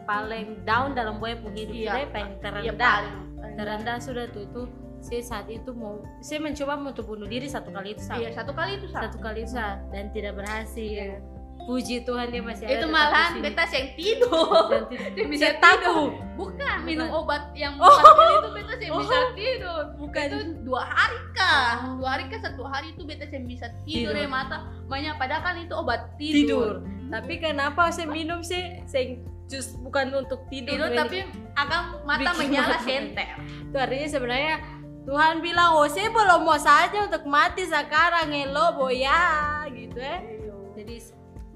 [0.03, 1.91] paling down dalam boya pun hidup Iya.
[1.91, 2.95] sudah paling Iya, terendah.
[2.97, 4.61] paling- terendah sudah tuh itu
[5.01, 8.41] saya saat itu mau saya mencoba untuk bunuh diri satu kali itu Iya, Sa.
[8.41, 9.05] satu kali itu Sa.
[9.05, 9.57] satu kali itu
[9.89, 11.21] dan tidak berhasil
[11.65, 14.69] puji Tuhan dia masih ada itu malahan beta yang tidur.
[15.15, 16.77] Saya bisa tahu bukan.
[16.83, 17.97] Minum obat yang Oh.
[18.41, 18.99] itu beta yang Oh.
[19.05, 19.83] bisa tidur.
[19.97, 20.25] Bukan.
[20.27, 21.69] Itu dua hari kah?
[21.97, 22.39] Dua hari kah?
[22.41, 24.25] Satu hari itu beta yang bisa tidur, Tidur.
[24.25, 24.57] ya mata.
[24.89, 26.39] Banyak padahal kan itu obat tidur.
[26.41, 26.73] Tidur.
[27.11, 28.81] Tapi kenapa saya minum sih?
[28.87, 29.19] Saya
[29.51, 31.27] jus bukan untuk tidur, tidur tapi
[31.59, 34.55] akan mata menyala senter itu artinya sebenarnya
[35.03, 40.23] Tuhan bilang oh saya belum mau saja untuk mati sekarang elo boya gitu ya.
[40.71, 40.95] Jadi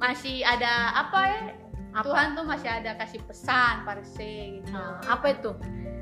[0.05, 1.41] masih ada apa ya?
[1.95, 2.03] Apa?
[2.05, 4.69] Tuhan tuh masih ada kasih pesan saya gitu.
[4.75, 5.51] Nah, apa itu?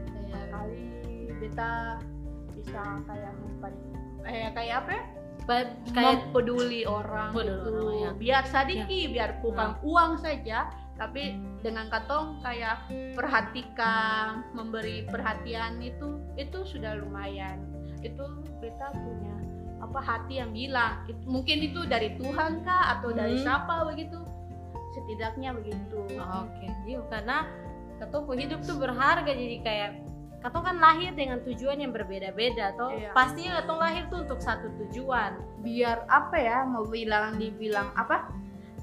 [0.10, 0.84] Kayak kali
[1.38, 1.74] beta
[2.58, 3.84] bisa kayak memper-
[4.26, 5.04] eh, kayak apa ya?
[5.44, 8.12] Ba- kayak mempeduli orang Peduli itu orang, ya.
[8.16, 9.84] biar sedikit biar bukan Nah.
[9.84, 17.60] uang saja tapi dengan katong kayak perhatikan memberi perhatian itu itu sudah lumayan.
[18.00, 18.24] Itu
[18.64, 19.36] kita punya
[19.94, 21.06] apa hati yang bilang?
[21.24, 22.98] Mungkin itu dari Tuhan kah?
[22.98, 23.46] Atau dari Hmm.
[23.46, 24.18] siapa begitu?
[24.92, 26.02] Setidaknya begitu.
[26.18, 27.46] Oke iya karena
[28.02, 29.92] katong pun hidup tuh berharga jadi kayak
[30.42, 33.16] katong kan lahir dengan tujuan yang berbeda-beda toh Iya.
[33.16, 35.38] pastinya katong lahir tuh untuk satu tujuan.
[35.62, 38.34] Biar apa ya mau bilang dibilang apa?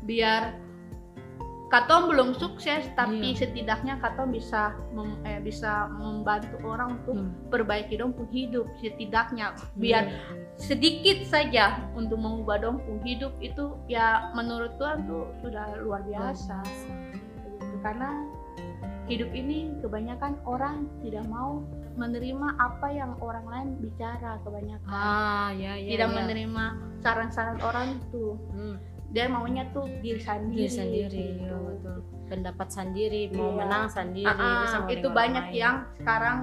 [0.01, 0.55] Biar
[1.71, 3.47] Katong belum sukses tapi Iya.
[3.47, 7.31] setidaknya Katong bisa mem- eh, bisa membantu orang untuk Hmm.
[7.47, 10.11] perbaiki dong pun hidup setidaknya biar
[10.59, 16.59] sedikit saja untuk mengubah dong pun hidup itu ya menurut Tuhan tuh sudah luar biasa
[16.59, 17.77] Begitu.
[17.81, 18.11] karena
[19.07, 21.63] hidup ini kebanyakan orang tidak mau
[21.95, 26.17] menerima apa yang orang lain bicara kebanyakan ah ya ya tidak ya.
[26.19, 26.65] menerima
[26.99, 28.77] saran-saran orang itu Hmm.
[29.11, 31.45] Dia maunya tuh diri sendiri diri sendiri gitu.
[31.45, 31.97] ya betul
[32.27, 33.57] pendapat sendiri mau Iya.
[33.59, 34.31] menang sendiri
[34.63, 35.57] bisa mau itu banyak lain.
[35.57, 36.39] yang sekarang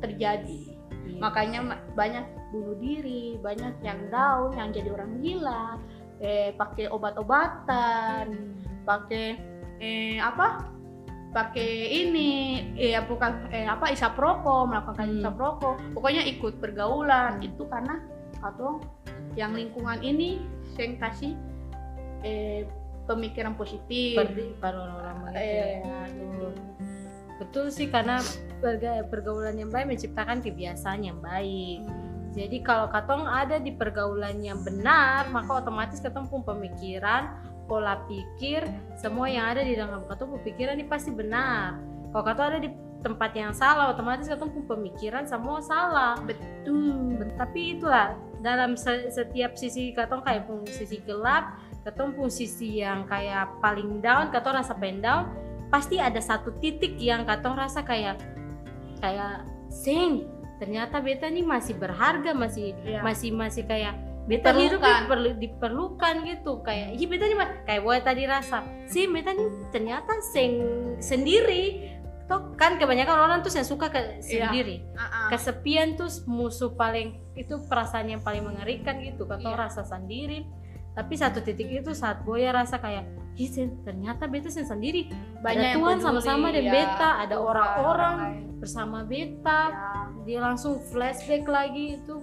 [0.00, 0.60] terjadi
[1.04, 1.18] Iya.
[1.20, 5.76] makanya ma- banyak bunuh diri banyak yang down yang jadi orang gila
[6.18, 8.26] eh pakai obat-obatan
[8.82, 9.36] pakai
[9.78, 10.70] eh apa
[11.30, 11.70] pakai
[12.00, 12.30] ini
[12.74, 15.18] eh bukan eh apa isap rokok melakukan Hmm.
[15.18, 17.98] isap rokok pokoknya ikut pergaulan itu karena
[18.40, 18.78] atau
[19.34, 20.38] yang lingkungan ini
[20.78, 21.34] yang kasih
[22.24, 22.64] eh
[23.04, 24.16] pemikiran positif.
[24.16, 26.08] Perdi- orang-orang Eh, ya.
[26.08, 26.52] Betul.
[27.34, 28.22] betul sih karena
[28.58, 31.84] perga- pergaulan yang baik menciptakan kebiasaan yang baik.
[32.32, 37.30] Jadi kalau katong ada di pergaulan yang benar maka otomatis katong pun pemikiran
[37.64, 41.78] pola pikir semua yang ada di dalam katong pemikiran ini pasti benar.
[42.10, 42.70] Kalau katong ada di
[43.04, 46.16] tempat yang salah otomatis katong pun pemikiran semua salah.
[46.24, 47.20] Betul.
[47.20, 52.80] Bet- tapi itulah dalam se- setiap sisi katong kayak pun sisi gelap katong pun sisi
[52.80, 55.28] yang kayak paling down katong rasa paling down
[55.68, 58.16] pasti ada satu titik yang katong rasa kayak
[58.98, 60.24] kayak sing
[60.56, 63.04] ternyata beta nih masih berharga masih ya.
[63.04, 63.92] masih masih kayak
[64.24, 64.96] beta hidup Diperlukan.
[64.96, 69.36] ini perlu diperlukan gitu kayak hi beta nih mah kayak boy tadi rasa sih beta
[69.36, 70.52] nih ternyata seng
[71.04, 71.92] sendiri
[72.24, 74.48] toh kan kebanyakan orang tuh yang suka ke Iya.
[74.48, 75.28] sendiri Ah, ah.
[75.28, 79.60] kesepian tuh musuh paling itu perasaan yang paling mengerikan gitu kata Iya.
[79.60, 80.48] rasa sendiri
[80.94, 83.02] tapi satu titik itu saat Boya rasa kayak
[83.34, 86.70] Ih, Sen, ternyata beta sen sendiri banyak ada Tuhan peduli, sama-sama dan ya.
[86.70, 88.16] beta ada orang-orang
[88.56, 89.90] bersama beta Ya.
[90.22, 92.22] dia langsung flashback lagi itu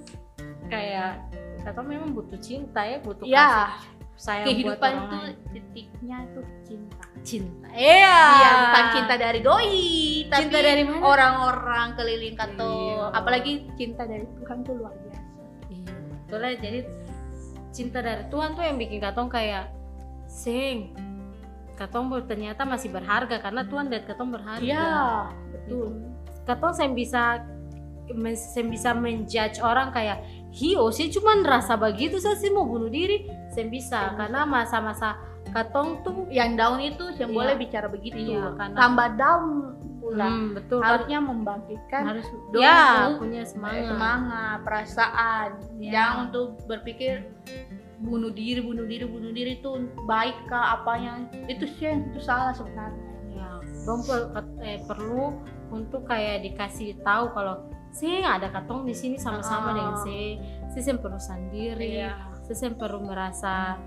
[0.65, 1.19] kayak
[1.61, 5.35] kata memang butuh cinta ya butuh Ya, kasih sayang kehidupan buat orang tuh lain.
[5.51, 7.05] titiknya tuh cinta.
[7.21, 9.77] cinta iya Iya, bukan cinta dari doi,
[10.25, 11.03] tapi Cinta dari mana?
[11.03, 12.71] orang-orang keliling kato.
[12.71, 13.05] Iya.
[13.13, 15.21] Apalagi cinta dari Tuhan tuh luar biasa.
[15.67, 16.53] Iya, betul lah.
[16.55, 16.79] Jadi
[17.71, 19.71] cinta dari Tuhan tuh yang bikin Katong kayak
[20.27, 20.91] sing.
[21.75, 24.61] Katong ternyata masih berharga karena Tuhan lihat Katong berharga.
[24.61, 24.95] Iya,
[25.49, 25.87] betul.
[26.45, 27.41] Katong saya bisa
[28.35, 30.19] saya bisa menjudge orang kayak
[30.51, 33.23] hio sih cuman rasa begitu saya sih mau bunuh diri
[33.55, 35.15] saya bisa Saya karena masa-masa
[35.55, 37.37] katong tuh Yang down itu yang Iya.
[37.39, 38.19] boleh bicara begitu.
[38.19, 39.43] Iya, karena- Tambah down
[40.11, 40.27] pula.
[40.27, 45.49] hmm, betul kan Harusnya membangkitkan harus dong ya punya semangat, semangat, perasaan.
[45.79, 45.91] Iya.
[45.95, 47.13] Jangan untuk berpikir
[48.01, 49.69] bunuh diri, bunuh diri, bunuh diri itu
[50.03, 51.23] baik kah apanya?
[51.47, 53.07] Itu sih yang itu salah sebenarnya.
[53.31, 54.03] ya dong
[54.59, 55.39] eh, perlu
[55.71, 57.63] untuk kayak dikasih tahu kalau
[57.95, 59.75] sih ada katong di sini sama-sama Ah.
[59.75, 60.35] dengan si
[60.75, 62.15] si perlu sendiri Iya.
[62.51, 63.79] si perlu merasa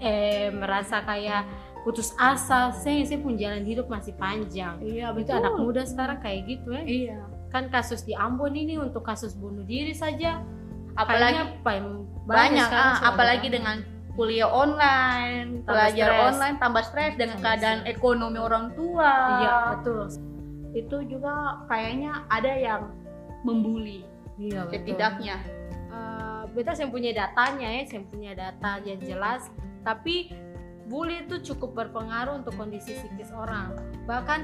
[0.00, 1.44] eh merasa kayak
[1.80, 6.40] putus asa saya saya pun jalan hidup masih panjang Iya, itu anak muda sekarang kayak
[6.46, 7.18] gitu ya Iya.
[7.48, 10.44] kan kasus di Ambon ini untuk kasus bunuh diri saja
[10.92, 11.62] Apalagi
[12.26, 13.56] banyak, sekarang ah, apalagi banyak.
[13.56, 13.76] dengan
[14.12, 16.26] kuliah online, Tambah belajar stres.
[16.28, 17.92] online tambah stres dengan Tambah keadaan stres.
[17.94, 19.12] ekonomi orang tua.
[19.38, 20.02] iya betul
[20.70, 21.34] Itu juga
[21.66, 22.82] kayaknya ada yang
[23.40, 24.04] membuli
[24.36, 25.36] iya betul setidaknya.
[25.90, 29.48] Eh, beta saya punya datanya ya, saya punya data yang jelas.
[29.80, 30.30] Tapi
[30.90, 33.78] bully itu cukup berpengaruh untuk kondisi psikis orang.
[34.10, 34.40] Bahkan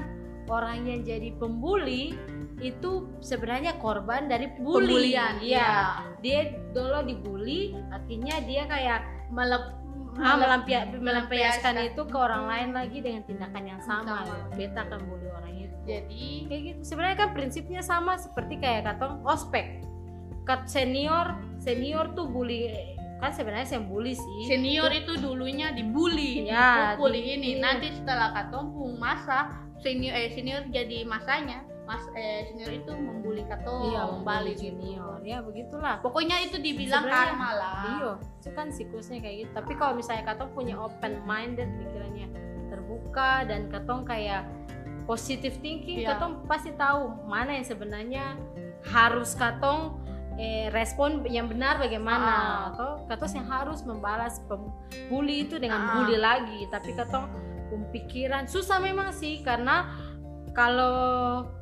[0.47, 2.15] orang yang jadi pembuli
[2.57, 5.11] itu sebenarnya korban dari bully.
[5.13, 6.01] Pembulian, Iya.
[6.23, 6.39] Dia
[6.71, 9.75] dulu dibully, akhirnya dia kayak Melep,
[10.23, 11.73] ah, melampia- melampiaskan melampiaskan.
[11.83, 14.23] itu ke orang lain lagi dengan tindakan yang sama.
[14.23, 14.55] Sama.
[14.55, 19.23] Beta akan bully orang itu jadi kayak gitu sebenarnya kan prinsipnya sama seperti kayak katong
[19.23, 19.83] ospek
[20.43, 26.93] kat senior senior tuh bully kan sebenarnya saya bully sih senior itu dulunya dibully, Ya,
[26.93, 27.49] dipukul di- ini.
[27.57, 33.87] Nanti setelah katompung masa senior eh senior jadi masanya, mas eh senior itu membuli kato
[33.87, 34.61] iya membuli gitu.
[34.67, 37.75] junior ya begitulah Pokoknya itu dibilang Sebenarnya, karma lah.
[37.87, 42.27] iya itu kan siklusnya kayak gitu tapi kalau misalnya katong punya open minded pikirannya
[42.67, 44.43] terbuka dan katong kayak
[45.03, 46.13] positive thinking Iya.
[46.13, 48.35] katong pasti tahu mana yang sebenarnya
[48.85, 49.95] harus katong
[50.37, 52.57] eh, respon yang benar bagaimana Ah.
[52.69, 54.37] atau katong yang harus membalas
[55.09, 55.89] bully itu dengan Ah.
[55.97, 57.25] bully lagi tapi katong
[57.67, 59.91] pemikiran susah memang sih karena
[60.53, 60.95] kalau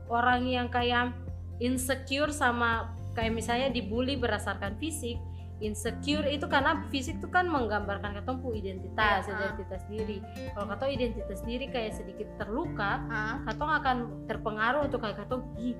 [0.08, 1.16] orang yang kayak
[1.58, 5.16] insecure sama kayak misalnya dibully berdasarkan fisik
[5.64, 9.40] insecure itu karena fisik itu kan menggambarkan katong pu identitas Iya, ah.
[9.40, 10.18] identitas diri
[10.52, 13.96] kalau katong identitas diri kayak sedikit terluka Ah, katong akan
[14.28, 15.80] terpengaruh untuk kayak katong "Ih,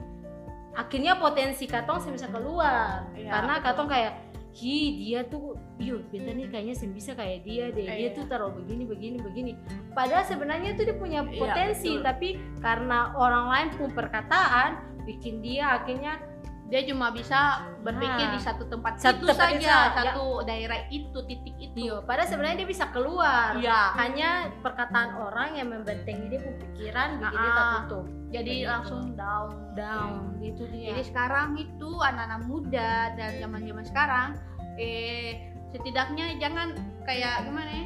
[0.76, 3.66] akhirnya potensi katong saya bisa keluar Iya, karena betul.
[3.66, 4.14] katong kayak
[4.52, 8.16] hi dia tuh yuk beta nih kayaknya saya bisa kayak dia deh dia Iya.
[8.16, 9.52] tuh taruh begini begini begini
[9.92, 12.04] padahal sebenarnya tuh dia punya Iya, potensi betul.
[12.04, 14.70] tapi karena orang lain pun perkataan
[15.04, 16.18] bikin dia akhirnya
[16.66, 18.34] dia cuma bisa berpikir Nah.
[18.34, 19.94] di satu tempat Satu itu tempat saja, itu, ya.
[19.94, 21.78] satu daerah itu, titik itu.
[21.78, 23.54] Iya, padahal sebenarnya dia bisa keluar.
[23.54, 23.94] Iya.
[23.94, 27.56] Hanya perkataan orang yang membentengi dia pikiran, bikin dia Ah.
[27.56, 28.06] tertutup.
[28.28, 28.68] Jadi Begitu.
[28.68, 29.50] langsung down.
[29.78, 30.90] Down, itu dia.
[30.92, 34.28] Jadi sekarang itu anak-anak muda dan zaman-zaman sekarang
[34.76, 36.74] eh setidaknya jangan
[37.04, 37.86] kayak gimana ya?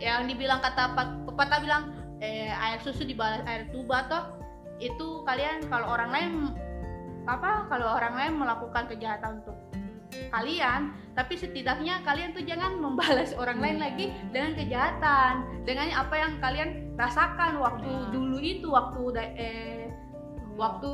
[0.00, 1.82] Yang dibilang kata pe- pepatah bilang
[2.18, 4.24] eh air susu dibalas air tuba toh
[4.76, 6.30] itu kalian kalau orang lain
[7.24, 9.56] apa kalau orang lain melakukan kejahatan untuk
[10.30, 13.84] kalian tapi setidaknya kalian tuh jangan membalas orang lain Iya.
[13.86, 18.08] lagi dengan kejahatan dengan apa yang kalian rasakan waktu Iya.
[18.10, 19.00] dulu itu waktu
[19.36, 19.86] eh
[20.58, 20.92] waktu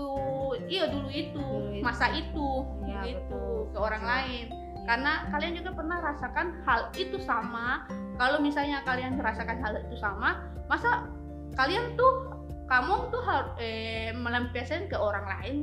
[0.68, 1.82] iya dulu itu Dulu itu.
[1.82, 2.48] masa itu
[2.86, 3.72] Iya, itu betul.
[3.72, 4.14] ke orang Betul.
[4.14, 4.46] lain
[4.86, 10.44] karena kalian juga pernah rasakan hal itu sama kalau misalnya kalian merasakan hal itu sama
[10.68, 11.10] masa
[11.56, 12.30] kalian tuh
[12.66, 15.56] kamu tuh harus eh, melampiaskan ke orang lain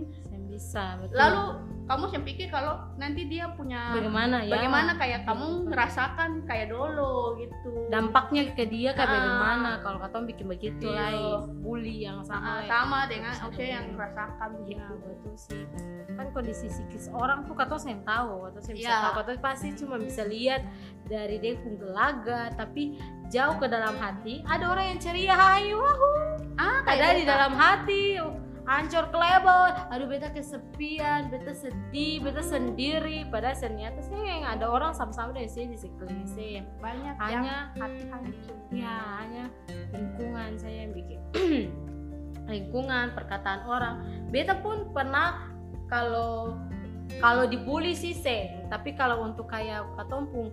[0.54, 1.18] bisa, betul.
[1.18, 1.44] lalu
[1.84, 7.36] kamu yang pikir kalau nanti dia punya bagaimana ya bagaimana kayak kamu ngerasakan kayak dulu
[7.36, 9.16] gitu dampaknya ke dia kayak Ah.
[9.20, 11.12] bagaimana kalau katong bikin begitu Iya.
[11.12, 12.68] lah bully yang sama, sama lah.
[12.72, 15.64] sama dengan Oce yang merasakan Iya gitu betul sih
[16.14, 19.02] kan kondisi psikis orang tuh katong yang tahu katong yang bisa Iya.
[19.04, 20.62] tahu katong pasti cuma bisa lihat
[21.04, 22.96] dari dia pun gelaga tapi
[23.28, 27.32] jauh ke dalam hati ada orang yang ceria hayu wahoo ah ada di beta.
[27.34, 28.04] dalam hati
[28.64, 33.28] ancur kelebon aduh beta kesepian beta sedih beta sendiri.
[33.28, 37.82] Padahal ternyata sih yang ada orang sama-sama dari sini di sekeliling saya banyak hanya yang
[37.82, 39.46] hati hancur ya hanya
[39.92, 41.20] lingkungan saya yang bikin.
[42.44, 43.96] Lingkungan perkataan orang.
[44.28, 45.48] Beta pun pernah
[45.88, 46.60] kalau
[47.20, 50.50] kalau dibully sih seng tapi kalau untuk kayak katompung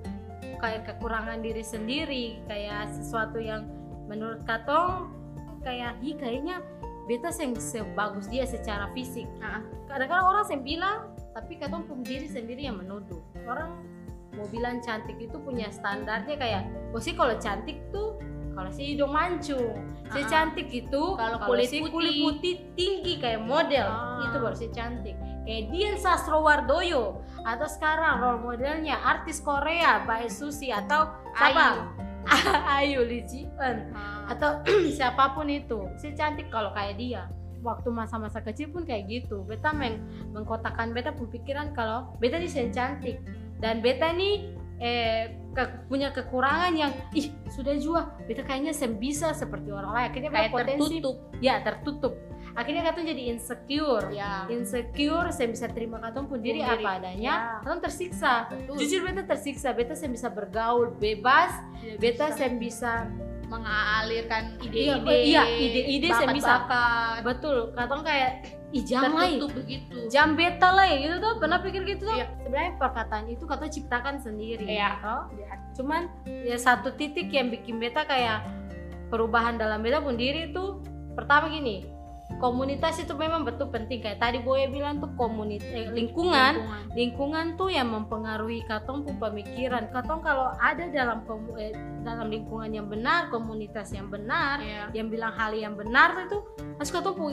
[0.60, 3.64] kayak kekurangan diri sendiri kayak sesuatu yang
[4.10, 5.08] menurut katong
[5.64, 6.60] kayak hi kayaknya
[7.10, 9.26] beta seng sebagus dia secara fisik.
[9.90, 10.96] Kadang-kadang orang yang bilang
[11.34, 13.18] tapi katong pun diri sendiri yang menuduh.
[13.50, 13.82] Orang
[14.38, 16.62] mau bilang cantik itu punya standarnya kayak
[16.94, 18.14] oh sih kalau cantik tuh
[18.54, 19.74] kalau si hidung mancung.
[20.14, 21.90] Si cantik itu Kalau kalau kulit si putih.
[21.90, 24.22] kulit putih tinggi kayak model Ah.
[24.30, 25.18] itu baru si cantik.
[25.42, 31.90] Kayak Dian Sastrowardoyo atau sekarang role modelnya artis Korea Bae Susi atau siapa
[32.76, 34.30] Ayu Lee Ji Eun Ah.
[34.30, 34.60] atau
[34.96, 35.88] siapa pun itu.
[35.96, 37.28] Si cantik kalau kayak dia
[37.60, 39.44] waktu masa-masa kecil pun kayak gitu.
[39.44, 43.20] Beta meng mengkotakkan beta pun pikiran kalau beta ini sen cantik.
[43.56, 49.32] Dan beta nih eh ke- punya kekurangan yang ih sudah juga beta kayaknya sen bisa
[49.32, 50.06] seperti orang lain.
[50.08, 50.78] Akhirnya kayak potensi.
[50.96, 51.16] tertutup.
[51.38, 52.14] Ya tertutup
[52.52, 57.36] akhirnya katong jadi insecure ya insecure saya bisa terima katong pun diri apa adanya ya.
[57.62, 58.74] katong tersiksa Betul.
[58.78, 62.92] jujur beta tersiksa beta saya bisa bergaul bebas Tidak beta bisa saya bisa
[63.50, 66.54] mengalirkan Iya, ide-ide iya, ide-ide saya bisa.
[67.20, 71.58] betul katong kayak ih jam lah tertutup begitu jam beta lah ya gitu tuh pernah
[71.58, 72.26] pikir gitu tuh Iya.
[72.38, 74.90] sebenarnya perkataan itu katong ciptakan sendiri Iya.
[75.02, 75.22] toh.
[75.34, 75.54] Iya.
[75.74, 76.02] cuman
[76.46, 78.46] ya satu titik yang bikin beta kayak
[79.10, 80.78] perubahan dalam beta pun diri tuh
[81.18, 81.82] pertama gini
[82.38, 84.00] komunitas itu memang betul penting.
[84.04, 86.86] Kayak tadi Boya bilang tuh komunitas lingkungan.
[86.94, 87.58] Lingkungan.
[87.58, 89.88] Tuh yang mempengaruhi katong pun pemikiran.
[89.90, 91.24] Katong kalau ada dalam
[91.58, 91.72] eh,
[92.04, 94.92] dalam lingkungan yang benar komunitas yang benar Iya.
[94.92, 96.40] yang bilang hal yang benar itu
[96.76, 97.32] pasti katong pun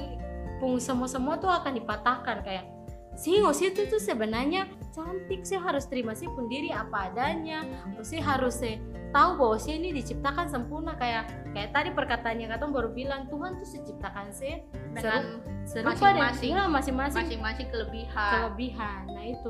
[0.57, 2.37] pun semua semua tuh akan dipatahkan.
[2.43, 2.76] Kayak
[3.17, 7.65] sih sih itu tuh sebenarnya cantik sih harus terima sih pun diri apa adanya.
[8.05, 8.77] Sih harus sih
[9.09, 13.65] tahu bahwa sih ini diciptakan sempurna kayak kayak tadi perkataannya katong baru bilang Tuhan tuh
[13.65, 14.61] seciptakan sih
[14.93, 16.49] dengan serupa Masing-masing.
[16.53, 18.31] dengan masing-masing masing-masing kelebihan.
[18.37, 19.01] kelebihan.
[19.09, 19.49] Nah itu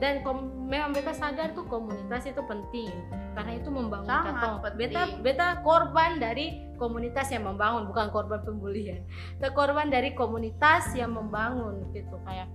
[0.00, 2.88] dan kom- memang beta sadar tuh komunitas itu penting.
[3.36, 4.78] Karena itu membangun Sangat katong penting.
[4.80, 6.46] beta beta korban dari
[6.80, 9.04] komunitas yang membangun bukan korban pembulian.
[9.36, 12.16] Beta korban dari komunitas yang membangun gitu.
[12.24, 12.48] Kayak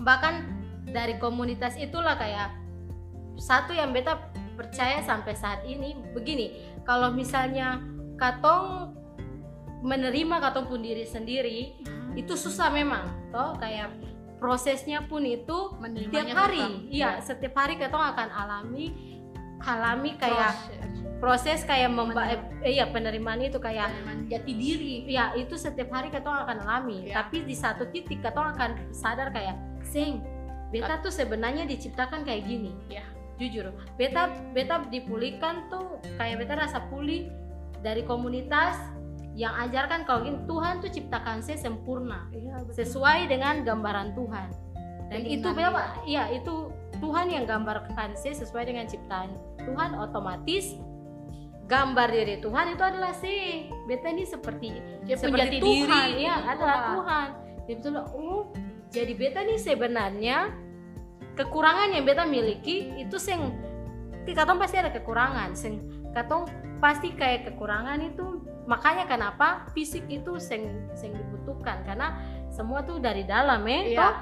[0.00, 0.48] bahkan
[0.88, 2.50] dari komunitas itulah kayak
[3.36, 4.18] satu yang beta
[4.56, 6.72] percaya sampai saat ini begini.
[6.88, 7.78] Kalau misalnya
[8.16, 8.96] katong
[9.84, 11.76] menerima katong pun diri sendiri
[12.16, 13.60] itu susah memang toh.
[13.60, 13.92] Kayak
[14.42, 16.62] prosesnya pun itu menerimanya tiap hari.
[16.90, 18.90] iya setiap hari kita akan alami
[19.62, 21.06] alami kayak Proses.
[21.22, 22.26] proses kayak memba
[22.66, 25.06] eh, iya penerimaan itu kayak penerimaan jati diri.
[25.06, 27.06] Ya itu setiap hari kita akan alami.
[27.06, 27.22] Iya.
[27.22, 29.54] tapi di satu titik kita akan sadar kayak
[29.86, 30.18] sing
[30.74, 32.74] beta tuh sebenarnya diciptakan kayak gini.
[32.90, 33.06] Iya.
[33.38, 37.26] jujur beta beta dipulihkan tuh kayak beta rasa pulih
[37.82, 38.78] dari komunitas
[39.32, 42.84] yang ajarkan kalau gini Tuhan tuh ciptakan saya sempurna iya betul.
[42.84, 44.48] sesuai dengan gambaran Tuhan
[45.08, 46.54] dan itu Keinginan berapa ya itu
[47.00, 49.32] Tuhan yang gambarkan saya sesuai dengan ciptaan
[49.64, 50.76] Tuhan otomatis
[51.66, 54.68] gambar diri Tuhan itu adalah si beta ini seperti
[55.08, 56.52] Dia seperti Tuhan diri, ya Tuhan.
[56.52, 57.28] adalah Tuhan
[57.64, 58.42] dia betul oh
[58.92, 60.52] jadi beta ini sebenarnya
[61.40, 63.40] kekurangan yang beta miliki itu sing
[64.28, 65.80] katong pasti ada kekurangan sing
[66.12, 66.44] katong
[66.78, 72.14] pasti kayak kekurangan itu makanya kenapa fisik itu sing sing dibutuhkan karena
[72.48, 73.98] semua tuh dari dalam eh Iya.
[73.98, 74.14] toh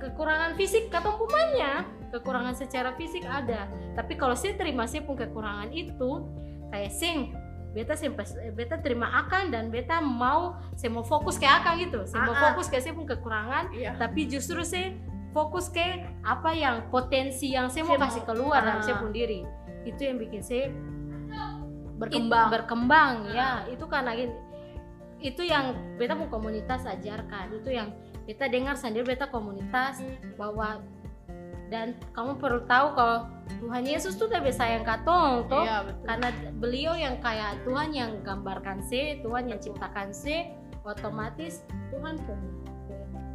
[0.00, 5.70] kekurangan fisik katong punya kekurangan secara fisik ada tapi kalau saya terima saya pun kekurangan
[5.70, 6.26] itu
[6.68, 7.30] kayak sing
[7.70, 11.74] beta sing pas- eh, beta terima akan dan beta mau saya mau fokus ke akan
[11.78, 12.44] gitu saya mau Ah, ah.
[12.50, 14.92] fokus ke saya pun kekurangan iya tapi justru saya
[15.30, 15.80] fokus ke
[16.20, 18.84] apa yang potensi yang saya mau Saya mau- kasih keluar dalam Ah.
[18.84, 19.40] saya pun diri
[19.82, 20.70] itu yang bikin saya
[21.98, 22.48] berkembang.
[22.48, 23.34] it- berkembang Ah.
[23.34, 23.50] ya.
[23.70, 24.34] Itu karena gini,
[25.18, 27.54] itu yang beta mau komunitas ajarkan.
[27.54, 30.02] Itu yang beta dengar sendiri beta komunitas
[30.34, 30.82] bahwa
[31.72, 33.18] dan kamu perlu tahu kalau
[33.64, 35.64] Tuhan Yesus tuh lebih sayang katong toh.
[35.64, 36.04] Iya betul.
[36.04, 36.28] Karena
[36.60, 40.52] beliau yang kayak Tuhan yang gambarkan se Tuhan yang ciptakan se
[40.84, 41.64] otomatis
[41.94, 42.38] Tuhan pun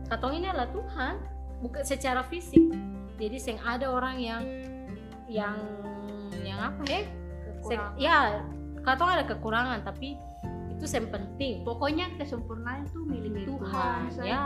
[0.06, 1.18] katong ini adalah Tuhan
[1.66, 2.62] bukan secara fisik.
[3.18, 4.43] Jadi seng ada orang yang
[5.26, 5.58] yang
[6.48, 7.02] yang apa ya
[7.58, 7.93] Kekurangan.
[8.00, 8.18] ya
[8.88, 10.16] katong ada kekurangan tapi
[10.78, 14.30] itu yang penting pokoknya kesempurnaan itu milik Tuhan, Tuhan, saja.
[14.30, 14.41] ya.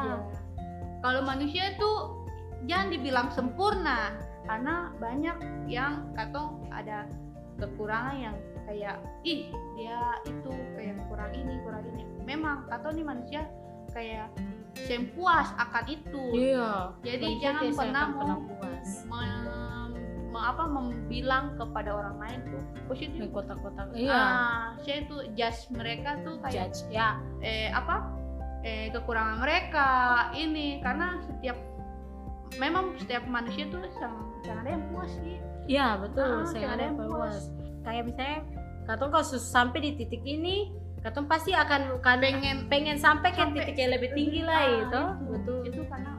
[1.02, 1.92] Kalau manusia itu
[2.70, 5.38] jangan dibilang sempurna karena banyak
[5.68, 7.10] yang katong ada
[7.58, 8.36] kekurangan yang
[8.66, 8.98] kayak
[9.28, 12.04] ih dia itu kayak kurang ini kurang ini.
[12.24, 13.42] Memang katong nih manusia
[13.92, 14.30] kayak
[14.88, 16.24] sempuas akan itu.
[16.32, 18.90] iya Jadi jangan pernah mau pernah puas
[20.40, 23.20] apa membilang kepada orang lain tuh positif.
[23.20, 24.16] di kotak-kotak iya.
[24.16, 26.88] Ah, saya tuh judge mereka tuh kayak judge.
[26.88, 28.08] ya eh apa
[28.64, 29.90] eh kekurangan mereka
[30.32, 31.58] ini karena setiap
[32.56, 35.38] memang setiap manusia tuh sang jangan ada yang puas sih.
[35.68, 37.38] Iya betul Ah, saya jangan ada yang puas.
[37.82, 38.40] kayak misalnya
[38.88, 40.70] katong kalau sampai di titik ini
[41.02, 44.82] katong pasti akan akan pengen pengen sampai ke titik yang lebih tinggi lah Ah, itu.
[44.86, 45.04] Itu,
[45.34, 45.60] betul.
[45.66, 46.12] Itu karena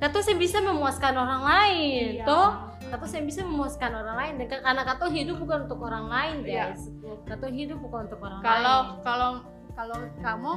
[0.00, 2.24] katong saya bisa memuaskan orang lain iya.
[2.26, 2.48] toh
[2.88, 6.64] katong saya bisa memuaskan orang lain dan karena katong hidup bukan untuk orang lain Iya.
[6.72, 6.82] guys.
[7.24, 9.02] Katong hidup bukan untuk orang kalau lain.
[9.02, 9.30] kalau
[9.74, 10.52] kalau kamu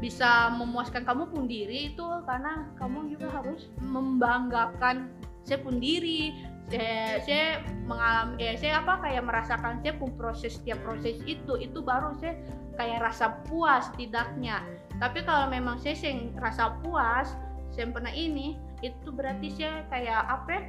[0.00, 5.12] bisa memuaskan kamu pun diri itu karena kamu juga harus membanggakan
[5.44, 6.34] saya pun diri.
[6.70, 7.46] Saya, saya
[7.82, 12.38] mengalami ya saya apa kayak merasakan saya pun proses setiap proses itu itu baru saya
[12.78, 14.62] kayak rasa puas tidaknya
[15.02, 17.34] tapi kalau memang saya yang rasa puas
[17.74, 20.62] saya pernah ini itu berarti saya kayak apa ya,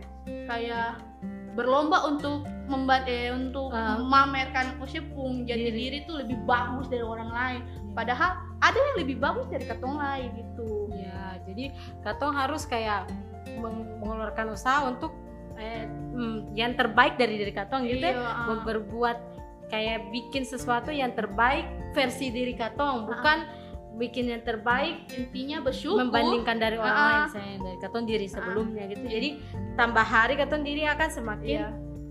[0.48, 0.90] kayak
[1.52, 4.00] berlomba untuk membuat eh, untuk Ah.
[4.00, 5.80] memamerkan saya pun jadi Diri.
[5.84, 10.32] diri itu lebih bagus dari orang lain padahal ada yang lebih bagus dari katong lain
[10.32, 13.12] gitu ya jadi katong harus kayak
[13.60, 15.12] meng- mengeluarkan usaha untuk
[15.60, 15.84] eh,
[16.16, 18.48] mm, yang terbaik dari diri katong gitu ya Iya, ah.
[18.48, 19.18] Ber- berbuat
[19.68, 23.44] kayak bikin sesuatu yang terbaik versi diri katong bukan
[23.94, 26.02] bikin yang terbaik intinya bersyukur.
[26.02, 27.06] Membandingkan dari orang Ah.
[27.06, 29.04] lain saya dari katong diri sebelumnya gitu.
[29.04, 29.30] Jadi
[29.74, 31.60] tambah hari katong diri akan semakin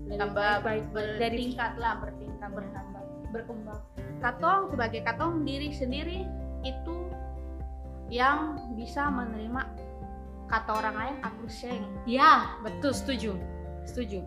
[0.07, 0.17] Iya.
[0.17, 3.01] tambah baik, baik dari lah bertingkat bertambah
[3.31, 3.81] berkembang.
[4.19, 6.19] Katong sebagai katong diri sendiri
[6.61, 6.95] itu
[8.07, 9.61] yang bisa menerima
[10.45, 13.31] kata orang lain aku seng ya betul setuju.
[13.81, 14.19] Setuju.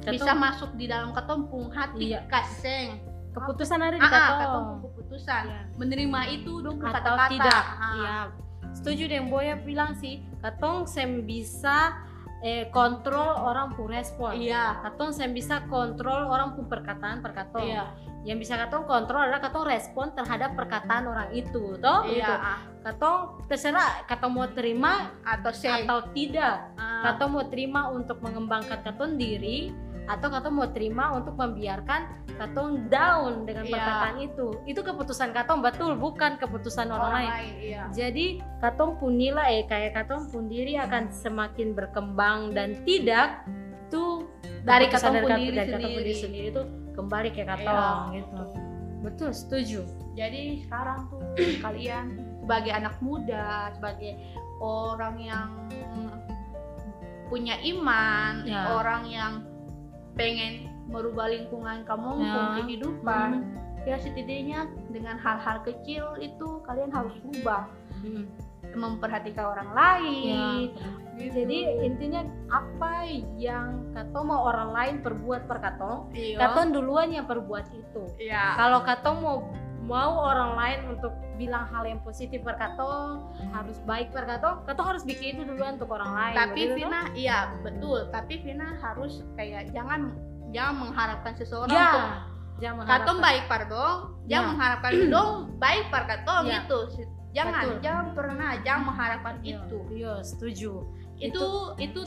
[0.00, 2.22] Katong- bisa masuk di dalam katong pung hati Iya.
[2.26, 3.02] kaseng
[3.32, 5.42] keputusan ada di ah, ah, katong keputusan.
[5.48, 5.60] Iya.
[5.80, 7.62] menerima itu dong atau kata-kata tidak.
[7.80, 7.94] Ah.
[7.96, 8.16] ya
[8.72, 12.02] setuju dengan Boya bilang sih katong sem bisa
[12.42, 14.34] eh, kontrol orang pun respon.
[14.34, 14.82] Iya.
[14.82, 17.84] Katong sem bisa kontrol orang pun perkataan perkataan iya.
[18.22, 22.06] Yang bisa katong kontrol adalah katong respon terhadap perkataan orang itu toh?
[22.06, 22.34] Iya gitu.
[22.82, 26.74] katong terserah katong mau terima atau seng atau tidak.
[26.74, 27.12] Ah.
[27.12, 29.70] katong mau terima untuk mengembangkan katong diri
[30.12, 32.04] atau katong mau terima untuk membiarkan
[32.34, 33.72] katong down dengan Iya.
[33.72, 34.46] perkataan itu.
[34.64, 35.96] Itu keputusan katong betul.
[35.96, 37.52] Bukan keputusan orang, lain.
[37.56, 37.82] iya.
[37.88, 38.26] Jadi
[38.58, 43.40] katong pun nilai eh, kayak katong pun diri akan semakin berkembang dan tidak
[43.88, 44.28] tuh
[44.62, 45.94] Dari katong pun diri dari sendiri.
[45.98, 46.46] diri sendiri.
[46.50, 48.42] itu kembali ke katong Iya, gitu.
[49.02, 49.80] Betul setuju.
[50.12, 51.20] Jadi sekarang tuh
[51.58, 52.04] kalian
[52.38, 54.12] sebagai anak muda sebagai
[54.58, 55.48] orang yang
[57.26, 58.68] punya iman Ya.
[58.70, 59.32] orang yang
[60.12, 62.12] pengen merubah lingkungan kamu Ya.
[62.18, 63.82] maupun kehidupan Hmm.
[63.82, 67.66] ya setidaknya dengan hal-hal kecil itu kalian harus rubah
[68.00, 68.26] Hmm.
[68.72, 70.88] memperhatikan orang lain gitu.
[71.34, 73.04] jadi intinya apa
[73.36, 76.40] yang katong mau orang lain perbuat per katong Iya.
[76.40, 78.56] katong duluan yang perbuat itu Iya.
[78.56, 79.36] kalau katong mau
[79.82, 84.94] mau orang lain untuk bilang hal yang positif per katong harus baik per katong katong
[84.94, 86.78] harus bikin itu duluan untuk orang lain tapi begitu toh?
[86.78, 90.14] Vina iya betul tapi Vina harus kayak jangan
[90.54, 92.08] jangan mengharapkan seseorang ya untuk
[92.62, 94.50] jangan katong baik par dong jangan Ya.
[94.54, 96.62] mengharapkan dong baik par katong Ya.
[96.62, 96.78] gitu
[97.32, 97.76] jangan Betul.
[97.80, 100.72] jangan pernah jangan mengharapkan Iya, itu iya setuju
[101.16, 101.46] itu
[101.78, 102.00] itu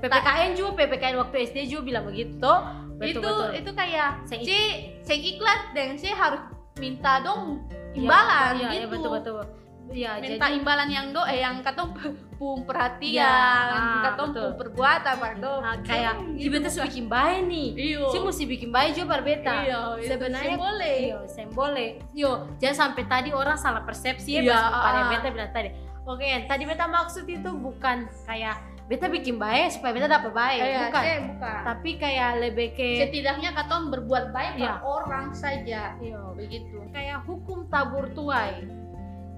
[0.00, 2.50] PPKN juga PPKN waktu SD juga bilang begitu
[2.96, 4.58] betul itu betul itu kayak si
[5.02, 6.40] seng iklan dan si harus
[6.80, 7.60] minta dong
[7.90, 8.74] Iya, imbalan iya, gitu.
[8.74, 9.42] iya, betul betul.
[9.90, 11.90] Ya minta jadi imbalan yang do eh yang katong
[12.38, 13.34] pun perhatian Iya,
[13.74, 15.60] ah, katong pun perbuatan par dong.
[15.66, 16.78] Ah, kayak si beta gitu.
[16.78, 17.68] harus bikin baik nih.
[17.74, 18.02] Iyo.
[18.14, 19.54] Si mesti bikin baik juga per beta.
[19.66, 20.98] Iya itu sebenarnya boleh.
[21.10, 21.88] Yo, saya boleh.
[22.14, 22.30] Yo,
[22.62, 25.08] jangan sampai tadi orang salah persepsi ya Iya, pas pada ah.
[25.10, 25.70] beta bilang tadi.
[26.06, 28.56] Oke, yang tadi beta maksud itu bukan kayak
[28.90, 31.02] beta bikin baik supaya beta dapat baik, Iya, bukan.
[31.06, 34.66] saya bukan Tapi kayak lebih ke setidaknya katong berbuat baik Iya.
[34.66, 38.66] per orang saja yo, begitu kayak hukum tabur tuai.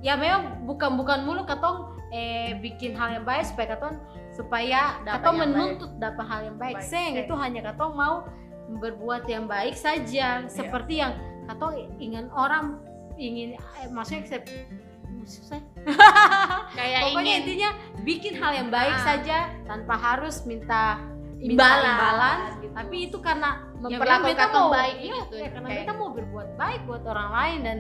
[0.01, 4.01] Ya memang bukan bukan mulu katong eh bikin hal yang baik supaya katong
[4.33, 6.81] supaya Dapat menuntut dapat hal yang baik.
[6.81, 8.25] Baik, Seng, itu hanya katong mau
[8.73, 10.49] berbuat yang baik saja Iya.
[10.49, 11.13] seperti yang
[11.45, 12.81] katong ingin orang
[13.21, 14.41] ingin eh, maksudnya
[15.25, 15.61] susah.
[16.79, 17.71] Kayak pokoknya ingin intinya
[18.01, 19.05] bikin hal yang baik Ah.
[19.05, 20.99] saja tanpa harus minta
[21.39, 22.39] Imbalan, imbalan.
[22.57, 22.71] Gitu.
[22.73, 23.51] tapi itu karena
[23.83, 27.31] ya Memperlakukan beta mau baik iya, gitu, ya, karena beta mau berbuat baik buat orang
[27.33, 27.77] lain dan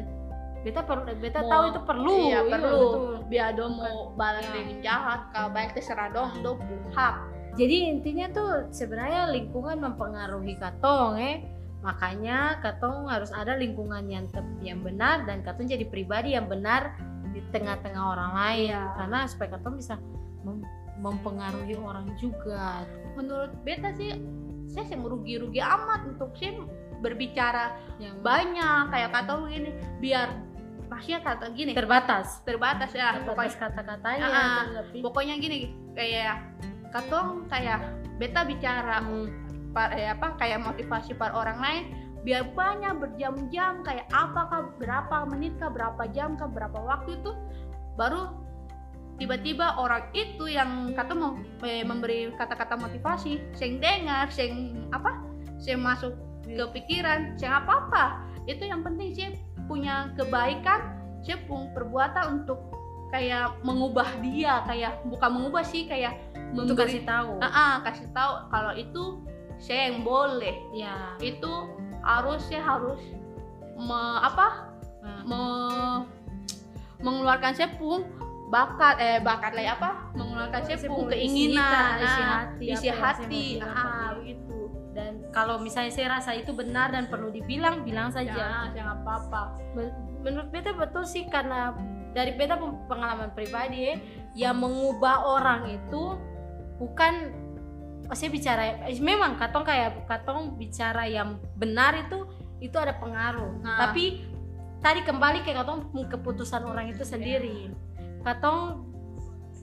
[0.61, 2.17] beta perlu beta Mau- tahu itu perlu.
[2.21, 2.83] iya, perlu.
[2.83, 3.15] betul.
[3.25, 4.53] biar dong mau balas Iya.
[4.53, 6.59] dengan jahat kalau baik terserah dong dong
[6.91, 7.15] hak.
[7.53, 11.37] Jadi intinya tuh sebenarnya lingkungan mempengaruhi katong eh.
[11.83, 16.95] Makanya katong harus ada lingkungan yang tep- yang benar dan katong jadi pribadi yang benar
[17.33, 18.71] di tengah-tengah orang lain.
[18.73, 18.83] Iya.
[18.97, 19.95] karena supaya katong bisa
[20.45, 20.69] mem-
[21.01, 22.85] mempengaruhi orang juga.
[23.19, 24.15] Menurut beta sih
[24.71, 26.55] saya sih merugi-rugi amat untuk sih
[27.03, 30.29] berbicara yang banyak kayak kata lu gini biar
[30.87, 31.73] maksudnya kata gini.
[31.75, 32.41] Terbatas.
[32.47, 33.59] Terbatas ya terbatas pokoknya.
[33.59, 35.57] kata-katanya Ah, tapi pokoknya gini
[35.97, 36.37] kayak
[36.93, 37.81] katong kayak
[38.21, 39.27] beta bicara Hmm,
[39.73, 41.85] par, eh, apa kayak motivasi para orang lain
[42.23, 47.35] biar banyak berjam-jam kayak apakah berapa menit kah berapa jam kah berapa waktu itu
[47.99, 48.31] baru
[49.19, 55.19] tiba-tiba orang itu yang kata mau eh, memberi kata-kata motivasi sing dengar sing apa
[55.59, 56.15] sing masuk
[56.47, 58.05] ke pikiran sing apa apa
[58.47, 59.29] itu yang penting sih
[59.67, 62.59] punya kebaikan sih pun perbuatan untuk
[63.15, 66.19] kayak mengubah dia kayak bukan mengubah sih kayak
[66.53, 67.33] untuk memberi kasih tahu.
[67.41, 69.05] Ah, ah, kasih tahu kalau itu
[69.57, 70.57] saya yang boleh.
[70.77, 71.53] Ya itu
[72.03, 73.01] harusnya harus
[73.79, 74.75] me, apa?
[75.27, 76.07] Me-
[77.03, 78.07] mengeluarkan sepung
[78.53, 80.13] bakat eh bakat ya, apa?
[80.15, 84.61] Mengeluarkan sepung Sepung, keinginan isi ah, hati, isi yang hati mau bilang ah gitu.
[84.93, 88.29] Dan kalau misalnya saya rasa itu benar dan perlu dibilang bilang saja.
[88.37, 89.43] Jangan jangan apa apa
[89.73, 91.75] Men- menurut beta betul sih karena
[92.13, 93.95] dari beta peng- pengalaman pribadi ya,
[94.37, 96.21] yang mengubah orang itu
[96.77, 97.33] bukan
[98.09, 102.27] oh, saya bicara eh, memang katong kayak katong bicara yang benar itu
[102.63, 103.59] itu ada pengaruh.
[103.59, 103.91] Nah.
[103.91, 104.23] tapi
[104.83, 107.71] tadi kembali ke katong keputusan orang itu sendiri.
[108.23, 108.87] Katong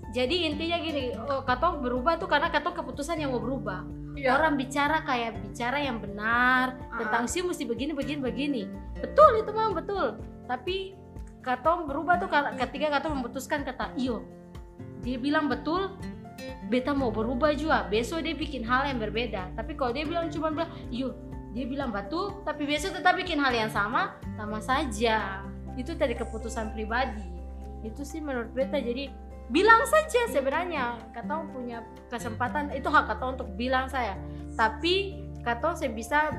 [0.10, 4.00] jadi intinya gini oh, katong berubah tuh karena katong keputusan yang mau berubah.
[4.20, 4.36] Iya.
[4.36, 7.00] orang bicara kayak bicara yang benar Ah.
[7.00, 8.64] tentang sih mesti begini begini begini.
[9.00, 10.20] Betul itu memang betul.
[10.44, 10.92] Tapi
[11.40, 12.28] katong berubah tuh
[12.60, 14.28] ketika katong memutuskan kata iyo.
[15.08, 15.96] Dia bilang betul
[16.70, 17.84] beta mau berubah juga.
[17.90, 19.52] Besok dia bikin hal yang berbeda.
[19.58, 21.18] Tapi kalau dia bilang cuma bilang iyo
[21.50, 25.42] dia bilang betul tapi besok tetap bikin hal yang sama sama saja.
[25.76, 27.26] Itu tadi keputusan pribadi.
[27.82, 28.78] Itu sih menurut beta.
[28.78, 29.10] Jadi
[29.50, 31.02] bilang saja sebenarnya.
[31.12, 31.82] Katong punya
[32.14, 34.14] kesempatan itu hak katong untuk bilang saya.
[34.54, 36.30] Tapi katong saya bisa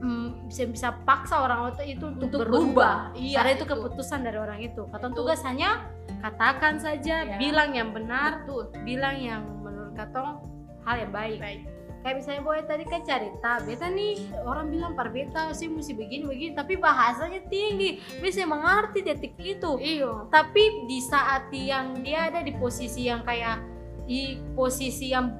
[0.00, 3.18] mm, bisa bisa paksa orang itu untuk, Untuk berubah, berubah.
[3.18, 3.72] Iya, karena itu itu.
[3.74, 4.82] keputusan dari orang itu.
[4.86, 5.08] Itu.
[5.12, 5.84] tugas hanya
[6.22, 7.36] katakan saja Iya.
[7.38, 8.70] bilang yang benar betul.
[8.82, 9.42] bilang yang
[9.98, 10.38] katong
[10.86, 11.38] hal yang baik.
[11.42, 11.62] Baik.
[11.98, 16.30] Kayak misalnya boy tadi kan cerita beta nih orang bilang par beta sih mesti begini
[16.30, 17.98] begini tapi bahasanya tinggi.
[18.22, 19.74] Bisa mengerti detik itu.
[19.82, 23.58] Iyo tapi di saat yang dia ada di posisi yang kayak
[24.06, 25.34] di posisi yang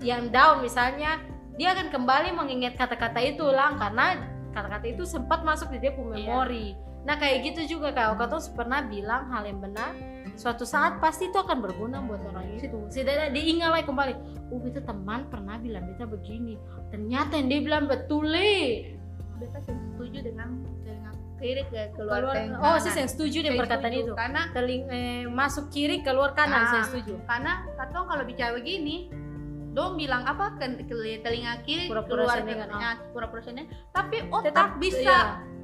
[0.00, 1.20] yang down misalnya
[1.58, 4.16] dia akan kembali mengingat kata-kata itu ulang karena
[4.56, 6.00] kata-kata itu sempat masuk di dia Iya.
[6.00, 6.66] memori.
[7.04, 9.92] Nah kayak gitu juga kalau kau tuh pernah bilang hal yang benar
[10.40, 14.12] suatu saat pasti itu akan berguna buat orang itu setidaknya diingat lagi kembali
[14.48, 16.56] oh beta teman pernah bilang beta begini
[16.88, 18.96] ternyata yang dia bilang betul le
[19.36, 22.80] beta setuju dengan dengan kiri ke keluar, keluar oh kanan.
[22.80, 26.68] saya yang setuju dengan Saya perkataan itu karena Teling, eh, masuk kiri keluar kanan Ah.
[26.72, 29.12] saya setuju karena katong kalau bicara begini
[29.76, 34.56] dong bilang apa ke, ke telinga kiri Pura-pura keluar senengan, telinga pura-pura seneng tapi otak
[34.56, 35.20] Tetap, bisa iya.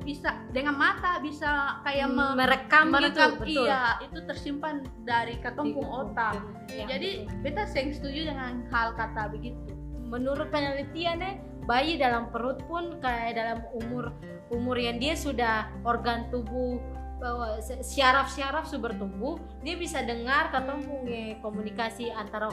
[0.07, 3.67] Bisa dengan mata bisa kayak me- merekam, merekam gitu betul.
[3.67, 6.39] Iya itu tersimpan dari katong pung otak.
[6.71, 7.43] Iya, jadi betul.
[7.43, 9.59] beta seng setuju dengan hal kata begitu.
[10.07, 11.33] Menurut penelitian ya
[11.67, 14.15] bayi dalam perut pun kayak dalam umur
[14.55, 16.79] umur yang dia sudah organ tubuh
[17.19, 22.53] bahwa se- syaraf-syaraf sudah bertumbuh dia bisa dengar katong punya komunikasi antara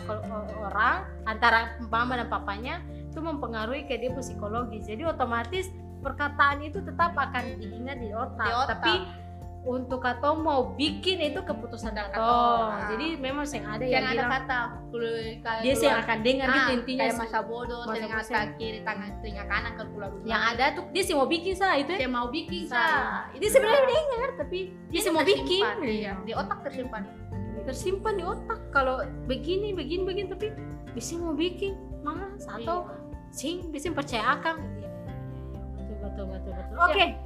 [0.66, 2.80] orang antara mama dan papanya
[3.12, 5.70] itu mempengaruhi ke dia psikologis jadi otomatis
[6.04, 8.70] perkataan itu tetap akan diingat di otak, Di otak.
[8.76, 8.94] tapi
[9.64, 12.68] untuk katong mau bikin itu keputusan katong.
[12.92, 14.60] jadi memang sih ada yang yang ada bilang kata
[14.92, 17.94] kelu- kalau dia sih yang keluar- akan dengar gitu Ah, intinya kayak masa bodoh Masa
[17.96, 18.20] telinga
[18.54, 21.90] kiri tangan telinga kanan kalau keluar yang ada tuh dia sih mau bikin sah itu
[21.90, 21.98] ya.
[21.98, 22.76] Saya mau bikin Sa.
[22.76, 24.60] sah Dia sebenarnya dengar tapi
[24.92, 25.64] dia sih mau bikin.
[25.82, 26.12] iya.
[26.20, 27.04] di otak tersimpan.
[27.64, 28.60] Tersimpan di otak.
[28.70, 30.52] Kalau begini begini begini tapi
[30.92, 31.72] bisa mau bikin.
[32.04, 32.92] Malas atau
[33.32, 34.60] sing bisa percaya akang.
[36.78, 37.18] Oke.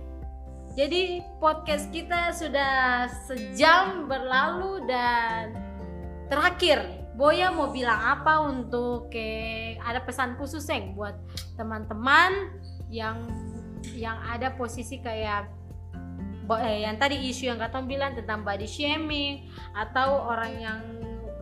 [0.78, 5.58] Jadi podcast kita sudah sejam berlalu dan
[6.30, 6.86] terakhir
[7.18, 11.18] Boya mau bilang apa untuk ke ada pesan khusus yang buat
[11.58, 12.54] teman-teman
[12.94, 13.26] yang
[13.98, 15.50] yang ada posisi kayak
[16.62, 20.80] eh, yang tadi isu yang katong bilang tentang body shaming atau orang yang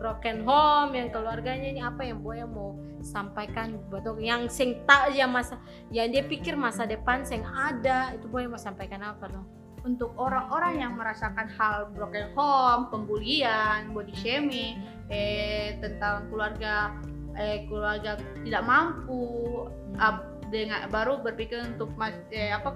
[0.00, 2.72] broken home yang keluarganya ini apa yang boya mau
[3.06, 5.62] sampaikan betul yang sing tak yang masa
[5.94, 9.46] yang dia pikir masa depan sing ada itu boya mau sampaikan apa dong
[9.86, 14.82] untuk orang-orang yang merasakan hal broken home, pembulian, body shaming,
[15.14, 16.90] eh, tentang keluarga
[17.38, 19.22] eh, keluarga tidak mampu,
[20.02, 22.74] ap- dengan baru berpikir untuk mas, eh, apa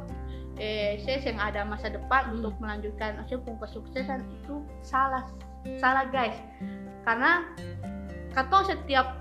[0.60, 2.36] eh, saya yang ada masa depan Hmm.
[2.38, 5.26] untuk melanjutkan pun kesuksesan itu salah
[5.82, 6.36] salah guys.
[7.02, 7.48] Karena
[8.36, 9.18] katong setiap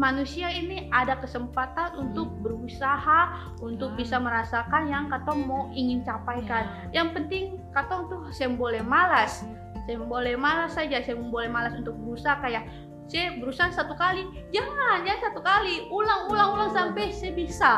[0.00, 3.96] manusia ini ada kesempatan untuk berusaha untuk Ah.
[3.98, 6.88] bisa merasakan yang katong mau ingin capaikan.
[6.92, 7.02] Ya.
[7.02, 9.44] yang penting katong tuh saya boleh malas.
[9.84, 12.38] Saya boleh malas saja saya boleh malas untuk berusaha.
[12.40, 12.70] Kayak
[13.10, 14.24] saya berusaha satu kali.
[14.54, 15.90] Jangan jangan satu kali.
[15.90, 17.72] Ulang ulang ulang sampai saya bisa.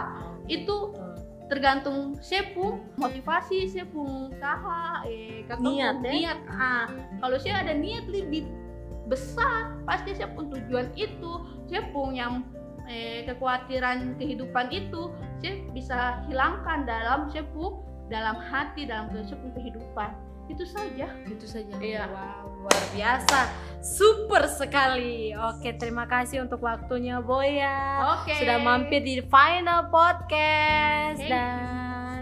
[0.47, 0.95] Itu
[1.49, 6.13] tergantung saya pun motivasi saya pun usaha eh Niat, ya?
[6.13, 6.39] niat.
[6.49, 6.89] Ah
[7.21, 8.49] kalau saya ada niat lebih
[9.07, 11.33] besar pasti saya pun tujuan itu.
[11.69, 12.45] Saya pun yang
[12.89, 15.99] eh, kekhawatiran kehidupan itu saya bisa
[16.29, 20.13] hilangkan dalam saya pun dalam hati dalam pun kehidupan.
[20.49, 21.09] Itu saja.
[21.25, 21.73] Itu saja.
[21.81, 22.05] Iya.
[22.13, 23.39] wow luar biasa.
[23.85, 25.37] Super sekali.
[25.37, 28.33] Oke terima kasih untuk waktunya Boya oke.
[28.41, 31.21] Sudah mampir di final podcast.
[31.21, 31.33] Thank you.
[31.33, 32.21] dan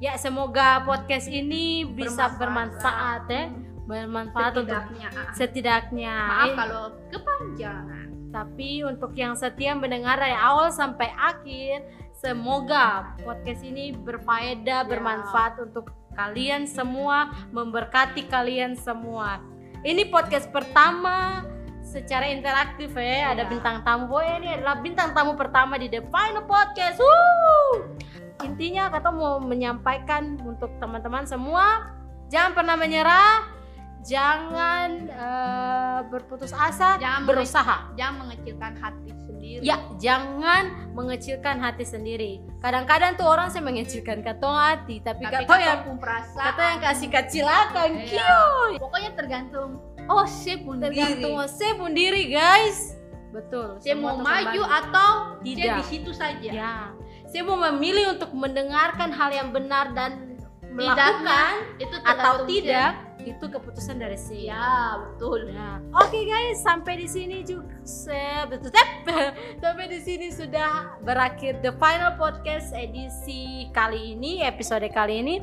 [0.00, 3.60] ya semoga podcast ini bisa bermanfaat, Bermanfaat.
[3.60, 5.32] ya bermanfaat untuk setidaknya ah.
[5.36, 11.84] setidaknya maaf Eh, kalau kepanjangan tapi untuk yang setia mendengar dari awal sampai akhir
[12.16, 14.88] semoga podcast ini berfaedah Ya.
[14.88, 19.36] bermanfaat untuk kalian semua memberkati kalian semua
[19.84, 21.44] ini podcast pertama
[21.82, 23.50] secara interaktif ya ada Ya.
[23.52, 27.84] bintang tamu Boy ini adalah bintang tamu pertama di The Final Podcast Woo!
[28.42, 31.90] intinya kata mau menyampaikan untuk teman-teman semua
[32.32, 33.44] jangan pernah menyerah
[34.02, 37.76] jangan eh, berputus asa Jangan berusaha.
[37.94, 39.60] jangan mengecilkan hati sendiri.
[39.62, 42.32] Ya jangan mengecilkan hati sendiri.
[42.58, 46.44] Kadang-kadang tuh orang sih mengecilkan katong hati tapi, tapi katong yang perasaan.
[46.44, 48.34] katong yang kasih kecilakan Iya.
[48.78, 49.70] pokoknya tergantung
[50.04, 52.98] oh saya pun tergantung diri saya pun diri guys.
[53.30, 54.26] Betul saya mau maju
[54.60, 54.78] kembali.
[54.82, 55.76] atau saya Tidak.
[55.78, 56.50] di situ saja.
[56.52, 56.74] Ya.
[57.24, 60.31] Saya mau memilih untuk mendengarkan hal yang benar dan
[60.72, 62.92] melakukan itu atau tidak
[63.22, 65.46] itu keputusan dari si ya betul.
[65.46, 65.78] Ya.
[65.94, 67.70] Oke okay, guys sampai di sini juga
[68.50, 68.74] betul
[69.62, 75.36] sampai di sini sudah berakhir the final podcast edisi kali ini episode kali ini.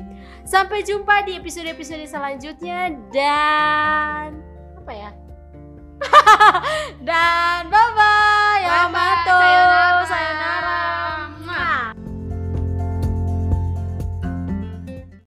[0.44, 4.44] Sampai jumpa di episode episode selanjutnya dan
[4.76, 5.10] apa ya?
[7.08, 8.64] Dan bye bye, bye, -bye.
[8.64, 10.69] yamato sayonara, sayonara.